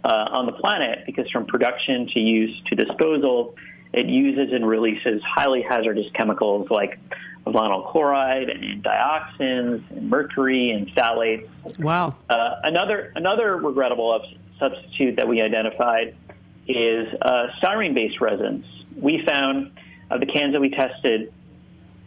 [0.04, 3.56] uh, on the planet because from production to use to disposal,
[3.92, 6.98] it uses and releases highly hazardous chemicals like
[7.46, 11.48] vinyl chloride and dioxins and mercury and phthalates.
[11.78, 12.16] Wow.
[12.28, 14.20] Uh, another another regrettable
[14.58, 16.16] substitute that we identified
[16.66, 18.64] is uh, styrene-based resins.
[18.96, 19.72] We found
[20.10, 21.32] of the cans that we tested,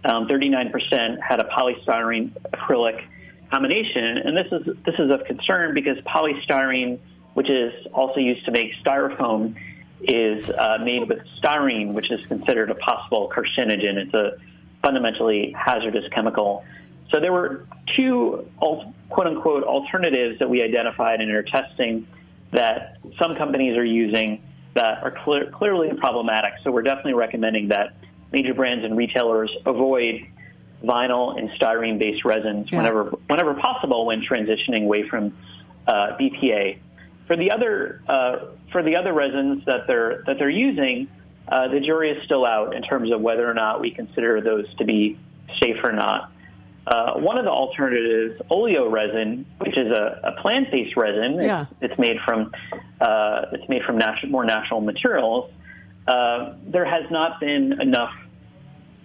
[0.06, 3.04] um, 39% had a polystyrene acrylic
[3.52, 7.00] combination, and this is this is of concern because polystyrene,
[7.34, 9.56] which is also used to make styrofoam,
[10.02, 13.98] is uh, made with styrene, which is considered a possible carcinogen.
[13.98, 14.38] It's a
[14.82, 16.64] fundamentally hazardous chemical.
[17.12, 22.08] So there were two quote unquote alternatives that we identified in our testing
[22.52, 24.44] that some companies are using
[24.76, 26.54] that are clear, clearly problematic.
[26.64, 27.96] So we're definitely recommending that
[28.32, 30.26] major brands and retailers avoid
[30.84, 32.78] vinyl and styrene based resins Yeah.
[32.78, 35.36] whenever whenever possible when transitioning away from
[35.88, 36.78] uh, BPA.
[37.28, 38.38] For the other uh,
[38.72, 41.08] for the other resins that they're that they're using,
[41.48, 44.74] uh, the jury is still out in terms of whether or not we consider those
[44.78, 45.18] to be
[45.62, 46.32] safe or not.
[46.88, 51.66] Uh, one of the alternatives, oleo resin, which is a, a plant-based resin, Yeah.
[51.82, 52.52] it's, it's made from
[53.02, 55.52] uh, it's made from natu- more natural materials.
[56.10, 58.12] Uh, there has not been enough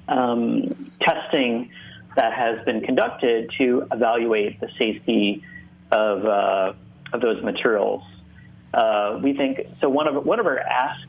[0.08, 1.70] um, testing
[2.16, 5.42] that has been conducted to evaluate the safety
[5.90, 6.72] of uh,
[7.12, 8.02] of those materials.
[8.72, 9.90] Uh, we think so.
[9.90, 11.04] One of one of our asks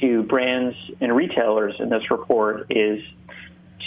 [0.00, 3.02] to brands and retailers in this report is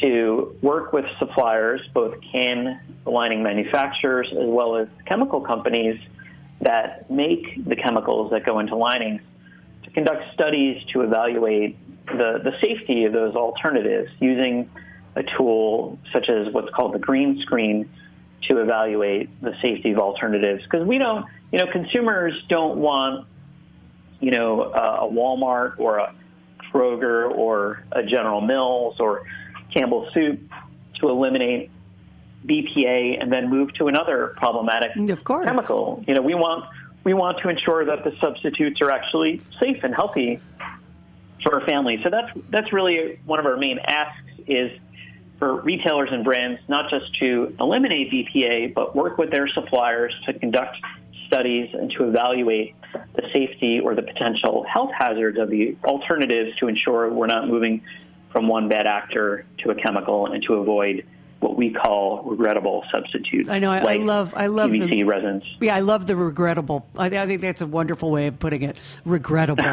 [0.04, 6.00] to work with suppliers, both can lining manufacturers as well as chemical companies
[6.62, 9.22] that make the chemicals that go into linings,
[9.94, 11.78] conduct studies to evaluate
[12.08, 14.70] the, the safety of those alternatives using
[15.16, 17.90] a tool such as what's called the green screen
[18.48, 20.64] to evaluate the safety of alternatives.
[20.64, 23.28] Because we don't, you know, consumers don't want,
[24.20, 26.16] you know, a, a Walmart or a
[26.74, 29.24] Kroger or a General Mills or
[29.74, 30.40] Campbell Soup
[31.00, 31.72] to eliminate
[32.46, 35.46] BPA and then move to another problematic Of course.
[35.46, 36.04] chemical.
[36.08, 36.66] You know, we want
[37.10, 40.40] we want to ensure that the substitutes are actually safe and healthy
[41.44, 42.02] for our families.
[42.04, 44.72] So that's that's really one of our main asks is
[45.40, 50.38] for retailers and brands not just to eliminate BPA, but work with their suppliers to
[50.38, 50.78] conduct
[51.26, 52.76] studies and to evaluate
[53.16, 57.82] the safety or the potential health hazards of the alternatives to ensure we're not moving
[58.32, 61.04] from one bad actor to a chemical and to avoid
[61.40, 63.50] what we call regrettable substitutes.
[63.50, 63.72] I know.
[63.72, 64.34] I, I love.
[64.36, 65.44] I love PVC the resins.
[65.62, 66.86] Yeah, I love the regrettable.
[66.98, 68.78] I, I think that's a wonderful way of putting it.
[69.06, 69.64] Regrettable.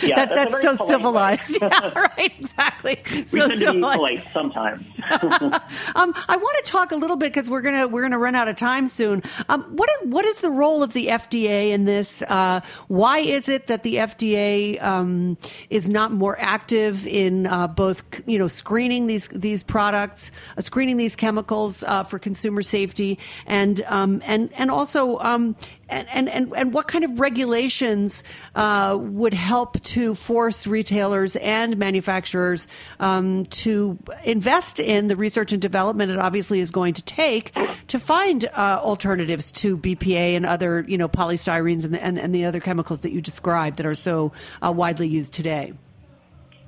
[0.00, 1.60] Yeah, That- that's, that's so civilized.
[1.60, 1.68] way.
[1.72, 2.32] yeah, right.
[2.38, 3.00] Exactly.
[3.12, 4.86] we so tend to be polite sometimes.
[5.10, 8.46] Um, I want to talk a little bit because we're gonna we're gonna run out
[8.48, 9.22] of time soon.
[9.48, 12.22] Um, what is, what is the role of the FDA in this?
[12.22, 15.36] Uh, why is it that the FDA um,
[15.70, 20.30] is not more active in uh, both you know screening these these products
[20.60, 25.56] screening these chemicals uh, for consumer safety, and um, and and also um,
[25.88, 28.22] and, and and what kind of regulations
[28.54, 32.68] uh, would help to force retailers and manufacturers
[33.00, 37.52] um, to invest in the research and development it obviously is going to take
[37.88, 42.34] to find uh, alternatives to BPA and other you know polystyrenes and the, and, and
[42.34, 44.32] the other chemicals that you described that are so
[44.64, 45.72] uh, widely used today.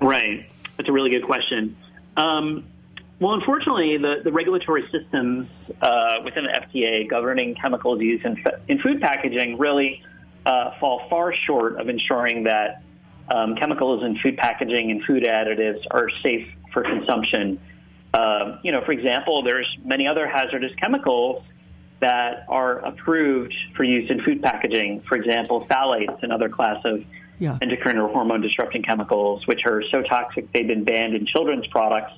[0.00, 0.46] Right.
[0.76, 1.76] That's a really good question.
[2.16, 2.64] Um,
[3.20, 5.46] well, unfortunately, the, the regulatory systems
[5.82, 10.02] uh, within the FDA governing chemicals used in, in food packaging really
[10.46, 12.82] uh, fall far short of ensuring that
[13.28, 17.60] um, chemicals in food packaging and food additives are safe for consumption.
[18.14, 21.44] Uh, you know, for example, there's many other hazardous chemicals
[22.00, 25.02] that are approved for use in food packaging.
[25.06, 27.04] For example, phthalates, another class of
[27.38, 27.58] yeah.
[27.60, 32.12] endocrine or hormone disrupting chemicals, which are so toxic they've been banned in children's products.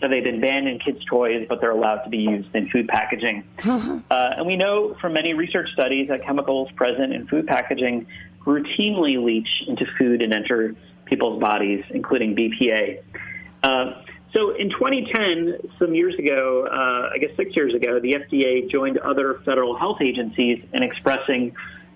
[0.00, 2.88] So they've been banned in kids' toys, but they're allowed to be used in food
[2.88, 3.44] packaging.
[3.64, 8.06] uh, and we know from many research studies that chemicals present in food packaging
[8.44, 10.74] routinely leach into food and enter
[11.06, 13.02] people's bodies, including BPA.
[13.62, 14.02] Uh,
[14.34, 18.98] so in 2010, some years ago, uh, I guess six years ago, the FDA joined
[18.98, 21.54] other federal health agencies in expressing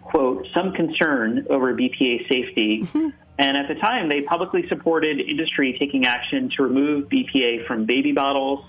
[0.09, 2.89] quote, some concern over BPA safety.
[3.39, 8.13] And at the time, they publicly supported industry taking action to remove BPA from baby
[8.13, 8.65] bottles,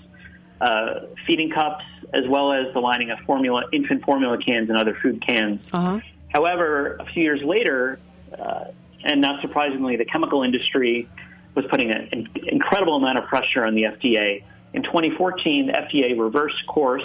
[0.60, 4.96] uh, feeding cups, as well as the lining of formula, infant formula cans and other
[5.02, 5.60] food cans.
[5.72, 6.00] Uh-huh.
[6.28, 7.98] However, a few years later,
[8.38, 8.66] uh,
[9.02, 11.08] and not surprisingly, the chemical industry
[11.54, 14.44] was putting an incredible amount of pressure on the FDA.
[14.72, 17.02] In 2014, the FDA reversed course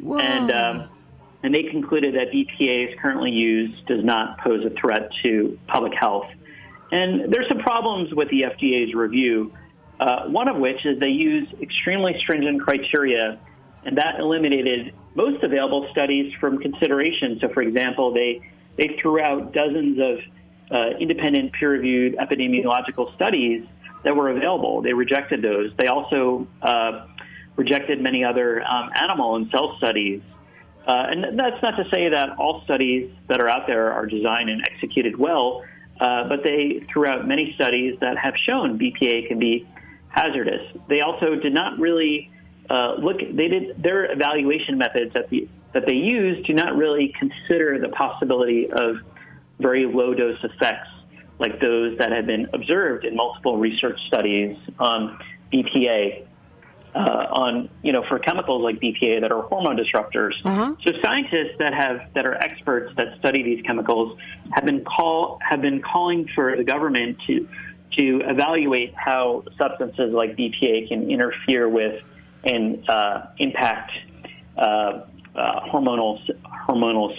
[0.00, 0.18] Whoa.
[0.18, 0.88] and um,
[1.44, 5.92] and they concluded that BPA is currently used does not pose a threat to public
[5.94, 6.26] health.
[6.94, 9.52] And there's some problems with the FDA's review,
[9.98, 13.40] uh, one of which is they use extremely stringent criteria,
[13.84, 17.38] and that eliminated most available studies from consideration.
[17.40, 20.18] So, for example, they, they threw out dozens of
[20.70, 23.64] uh, independent peer reviewed epidemiological studies
[24.04, 24.80] that were available.
[24.80, 25.72] They rejected those.
[25.76, 27.06] They also uh,
[27.56, 30.22] rejected many other um, animal and cell studies
[30.86, 34.50] uh, and that's not to say that all studies that are out there are designed
[34.50, 35.64] and executed well,
[36.00, 39.66] uh, but they threw out many studies that have shown BPA can be
[40.08, 40.62] hazardous.
[40.88, 42.30] They also did not really
[42.70, 43.18] uh, look.
[43.18, 47.88] They did their evaluation methods that the that they use do not really consider the
[47.88, 48.96] possibility of
[49.58, 50.88] very low dose effects
[51.38, 55.18] like those that have been observed in multiple research studies on
[55.52, 56.26] BPA
[56.94, 60.32] uh, on you know for chemicals like BPA that are hormone disruptors.
[60.44, 60.74] Uh-huh.
[60.86, 64.18] So scientists that have that are experts that study these chemicals
[64.52, 67.48] have been call have been calling for the government to
[67.98, 72.02] to evaluate how substances like BPA can interfere with
[72.44, 73.90] and uh, impact
[74.56, 74.60] uh,
[75.34, 76.20] uh hormonal
[76.68, 77.10] hormonal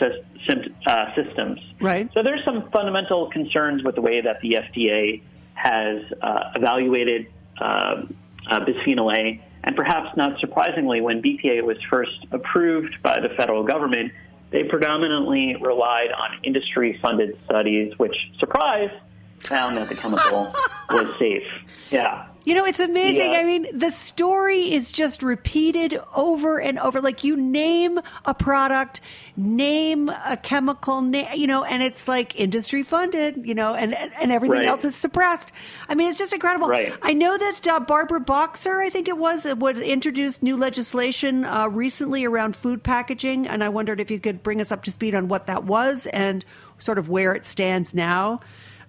[0.88, 1.59] uh, systems.
[1.82, 2.09] Right.
[2.13, 5.21] So there's some fundamental concerns with the way that the FDA
[5.53, 7.28] has uh, evaluated
[7.59, 14.11] bisphenol A and perhaps not surprisingly, when BPA was first approved by the federal government,
[14.51, 18.91] they predominantly relied on industry funded studies, which, surprise,
[19.39, 20.55] found that the chemical
[20.91, 21.43] was safe.
[21.89, 22.28] Yeah.
[22.46, 23.34] You know, it's amazing.
[23.34, 23.39] Yeah.
[23.39, 27.02] I mean, the story is just repeated over and over.
[27.02, 29.02] Like you name a product,
[29.36, 34.32] name a chemical, na- you know, and it's like industry funded, you know, and and
[34.32, 34.68] everything right.
[34.68, 35.52] else is suppressed.
[35.89, 36.68] I mean, it's just incredible.
[36.68, 36.93] Right.
[37.02, 41.68] I know that uh, Barbara Boxer, I think it was, would introduce new legislation uh,
[41.68, 45.16] recently around food packaging, and I wondered if you could bring us up to speed
[45.16, 46.46] on what that was and
[46.78, 48.39] sort of where it stands now.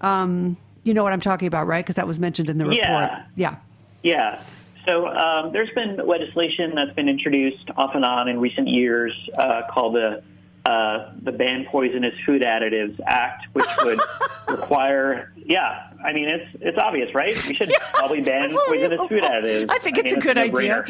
[0.02, 1.84] Um, you know what I'm talking about, right?
[1.84, 2.86] Because that was mentioned in the report.
[2.86, 3.24] Yeah.
[3.34, 3.56] Yeah.
[4.02, 4.42] Yeah.
[4.86, 9.62] So um, there's been legislation that's been introduced off and on in recent years uh,
[9.68, 10.22] called the
[10.64, 14.00] uh, the Ban Poisonous Food Additives Act, which would
[14.48, 15.32] require.
[15.36, 17.34] Yeah, I mean it's it's obvious, right?
[17.46, 19.66] We should yeah, probably ban poisonous food additives.
[19.68, 20.84] I think it's I mean, a good idea.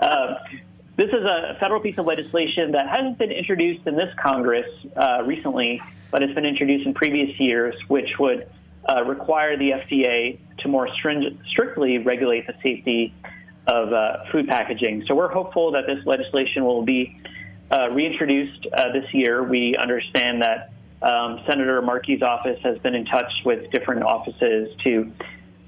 [0.00, 0.34] uh,
[0.96, 4.66] this is a federal piece of legislation that hasn't been introduced in this Congress
[4.96, 5.80] uh, recently,
[6.12, 8.48] but it's been introduced in previous years, which would
[8.88, 13.12] uh, require the FDA to more stringent, strictly regulate the safety
[13.66, 15.04] of uh, food packaging.
[15.08, 17.18] So we're hopeful that this legislation will be
[17.70, 19.42] uh, reintroduced uh, this year.
[19.42, 25.12] We understand that um, Senator Markey's office has been in touch with different offices to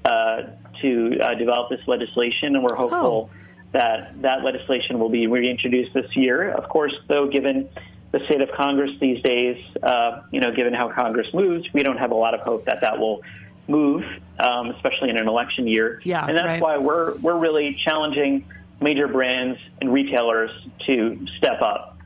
[0.05, 0.41] uh,
[0.81, 3.29] to develop this legislation, and we're hopeful.
[3.33, 6.49] Oh that that legislation will be reintroduced this year.
[6.51, 7.69] Of course, though, given
[8.15, 11.97] the state of Congress these days, uh, you know, given how Congress moves, we don't
[11.97, 13.21] have a lot of hope that that will
[13.67, 14.05] move,
[14.39, 15.99] um, especially in an election year.
[16.05, 16.61] Yeah, and that's right.
[16.61, 18.45] why we're we're really challenging
[18.79, 20.49] major brands and retailers
[20.85, 21.97] to step up.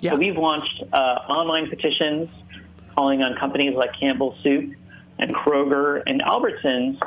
[0.00, 0.12] Yeah.
[0.12, 2.28] So we've launched uh, online petitions
[2.96, 4.74] calling on companies like Campbell Soup
[5.20, 6.98] and Kroger and Albertsons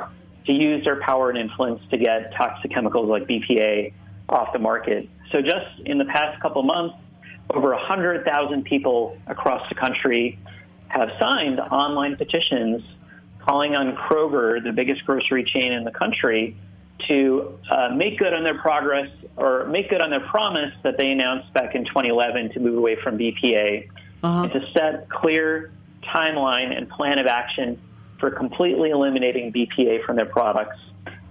[0.46, 3.92] to use their power and influence to get toxic chemicals like BPA
[4.30, 5.10] off the market.
[5.30, 6.96] So just in the past couple of months,
[7.50, 10.38] over 100,000 people across the country
[10.88, 12.82] have signed online petitions
[13.46, 16.56] calling on Kroger, the biggest grocery chain in the country,
[17.08, 21.10] to uh, make good on their progress or make good on their promise that they
[21.10, 23.88] announced back in 2011 to move away from BPA
[24.22, 25.70] and to set clear
[26.02, 27.80] timeline and plan of action
[28.18, 30.78] for completely eliminating BPA from their products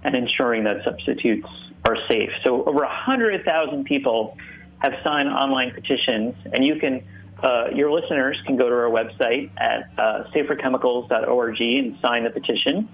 [0.04, 1.48] and ensuring that substitutes
[1.84, 2.30] are safe.
[2.44, 4.36] So over 100,000 people
[4.78, 7.02] have signed online petitions, and you can,
[7.42, 12.88] uh, your listeners can go to our website at uh, saferchemicals.org and sign the petition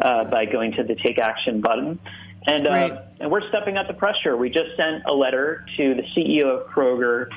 [0.00, 1.98] uh, by going to the Take Action button.
[2.46, 4.36] And, uh, and we're stepping up the pressure.
[4.36, 7.28] We just sent a letter to the CEO of Kroger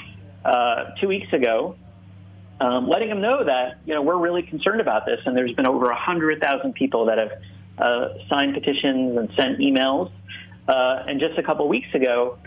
[0.44, 1.78] uh, two weeks ago
[2.60, 5.68] um, letting him know that you know we're really concerned about this, and there's been
[5.68, 7.32] over hundred thousand people that have
[7.78, 10.12] uh, signed petitions and sent emails.
[10.68, 12.38] Uh, and just a couple weeks ago,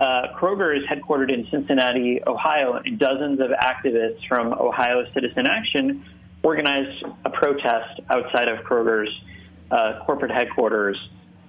[0.00, 6.04] uh, Kroger is headquartered in Cincinnati, Ohio, and dozens of activists from Ohio Citizen Action
[6.42, 9.10] organized a protest outside of Kroger's
[9.70, 10.96] uh, corporate headquarters.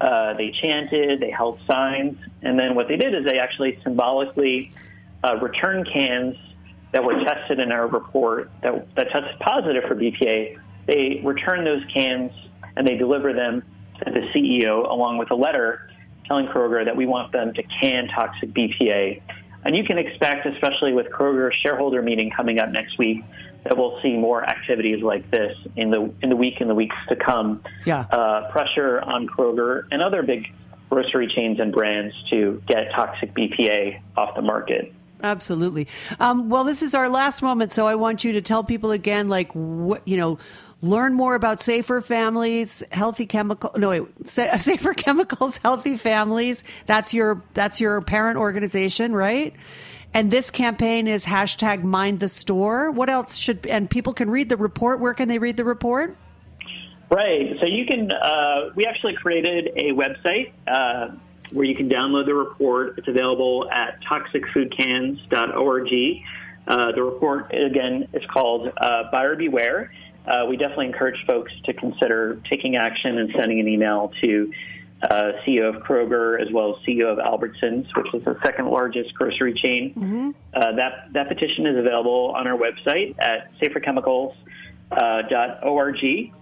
[0.01, 4.71] Uh, they chanted, they held signs, and then what they did is they actually symbolically
[5.23, 6.35] uh, returned cans
[6.91, 11.83] that were tested in our report that, that tested positive for BPA, they returned those
[11.93, 12.31] cans
[12.75, 13.63] and they deliver them
[14.03, 15.88] to the CEO along with a letter
[16.29, 19.21] telling Kroger that we want them to can toxic BPA.
[19.65, 23.23] And you can expect, especially with Kroger's shareholder meeting coming up next week,
[23.65, 26.95] that we'll see more activities like this in the in the week and the weeks
[27.09, 27.61] to come.
[27.85, 28.01] Yeah.
[28.01, 30.47] Uh, pressure on Kroger and other big
[30.89, 34.93] grocery chains and brands to get toxic BPA off the market.
[35.21, 35.87] Absolutely.
[36.19, 39.27] Um, well, this is our last moment, so I want you to tell people again,
[39.27, 40.39] like, what you know,
[40.81, 43.71] learn more about safer families, healthy chemical.
[43.77, 46.63] No, wait, safer chemicals, healthy families.
[46.85, 49.53] That's your that's your parent organization, right?
[50.13, 52.91] And this campaign is hashtag Mind the Store.
[52.91, 54.99] What else should and people can read the report?
[54.99, 56.15] Where can they read the report?
[57.11, 57.55] Right.
[57.59, 58.11] So you can.
[58.11, 61.15] Uh, we actually created a website uh,
[61.51, 62.97] where you can download the report.
[62.97, 66.23] It's available at toxicfoodcans.org.
[66.67, 69.91] Uh, the report again is called uh, Buyer Beware.
[70.29, 74.53] Uh, we definitely encourage folks to consider taking action and sending an email to
[75.01, 79.13] uh, CEO of Kroger as well as CEO of Albertsons, which is the second largest
[79.15, 79.93] grocery chain.
[80.53, 86.33] Uh, that that petition is available on our website at saferchemicals.org.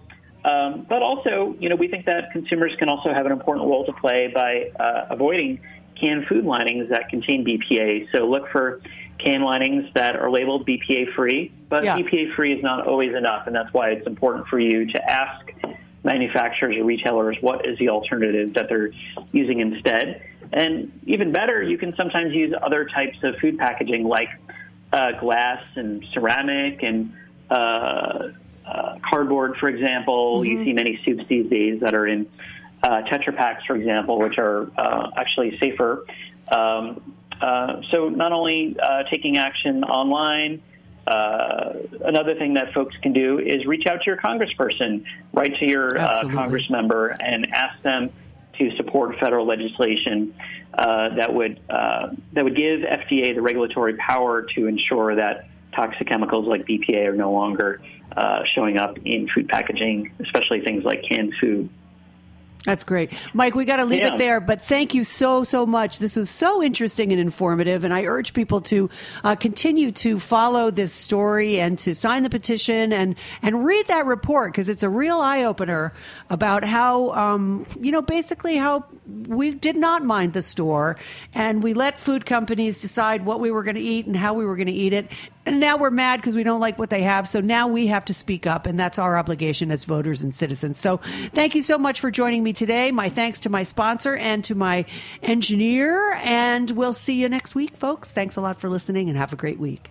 [0.44, 3.84] Um, but also, you know, we think that consumers can also have an important role
[3.86, 5.60] to play by uh, avoiding
[6.00, 8.06] canned food linings that contain BPA.
[8.12, 8.80] So look for
[9.18, 11.96] can linings that are labeled BPA free, but Yeah.
[11.96, 15.52] BPA free is not always enough, and that's why it's important for you to ask
[16.04, 18.90] manufacturers or retailers what is the alternative that they're
[19.32, 20.22] using instead.
[20.52, 24.30] And even better, you can sometimes use other types of food packaging like
[24.92, 27.12] uh, glass and ceramic and
[27.50, 28.28] uh,
[28.64, 30.44] uh, cardboard, for example.
[30.44, 32.26] You see many soups these days that are in
[32.82, 36.04] uh, Tetra Paks, for example, which are uh, actually safer.
[36.50, 40.62] Um, uh, so not only uh, taking action online,
[41.06, 41.72] uh,
[42.04, 45.98] another thing that folks can do is reach out to your congressperson, write to your
[45.98, 48.10] uh, congress member, and ask them
[48.58, 50.34] to support federal legislation
[50.74, 56.08] uh, that would uh, that would give FDA the regulatory power to ensure that toxic
[56.08, 57.80] chemicals like BPA are no longer
[58.16, 61.70] uh, showing up in food packaging, especially things like canned food.
[62.64, 63.12] That's great.
[63.34, 64.14] Mike, we got to leave Yeah.
[64.14, 66.00] it there, but thank you so, so much.
[66.00, 68.90] This was so interesting and informative, and I urge people to
[69.24, 74.06] uh, continue to follow this story and to sign the petition and, and read that
[74.06, 75.94] report because it's a real eye opener
[76.30, 78.84] about how, um, you know, basically how
[79.28, 80.96] we did not mind the store
[81.34, 84.44] and we let food companies decide what we were going to eat and how we
[84.44, 85.08] were going to eat it.
[85.48, 87.26] And now we're mad because we don't like what they have.
[87.26, 90.76] So now we have to speak up, and that's our obligation as voters and citizens.
[90.76, 91.00] So
[91.32, 92.90] thank you so much for joining me today.
[92.90, 94.84] My thanks to my sponsor and to my
[95.22, 96.12] engineer.
[96.22, 98.12] And we'll see you next week, folks.
[98.12, 99.90] Thanks a lot for listening and have a great week.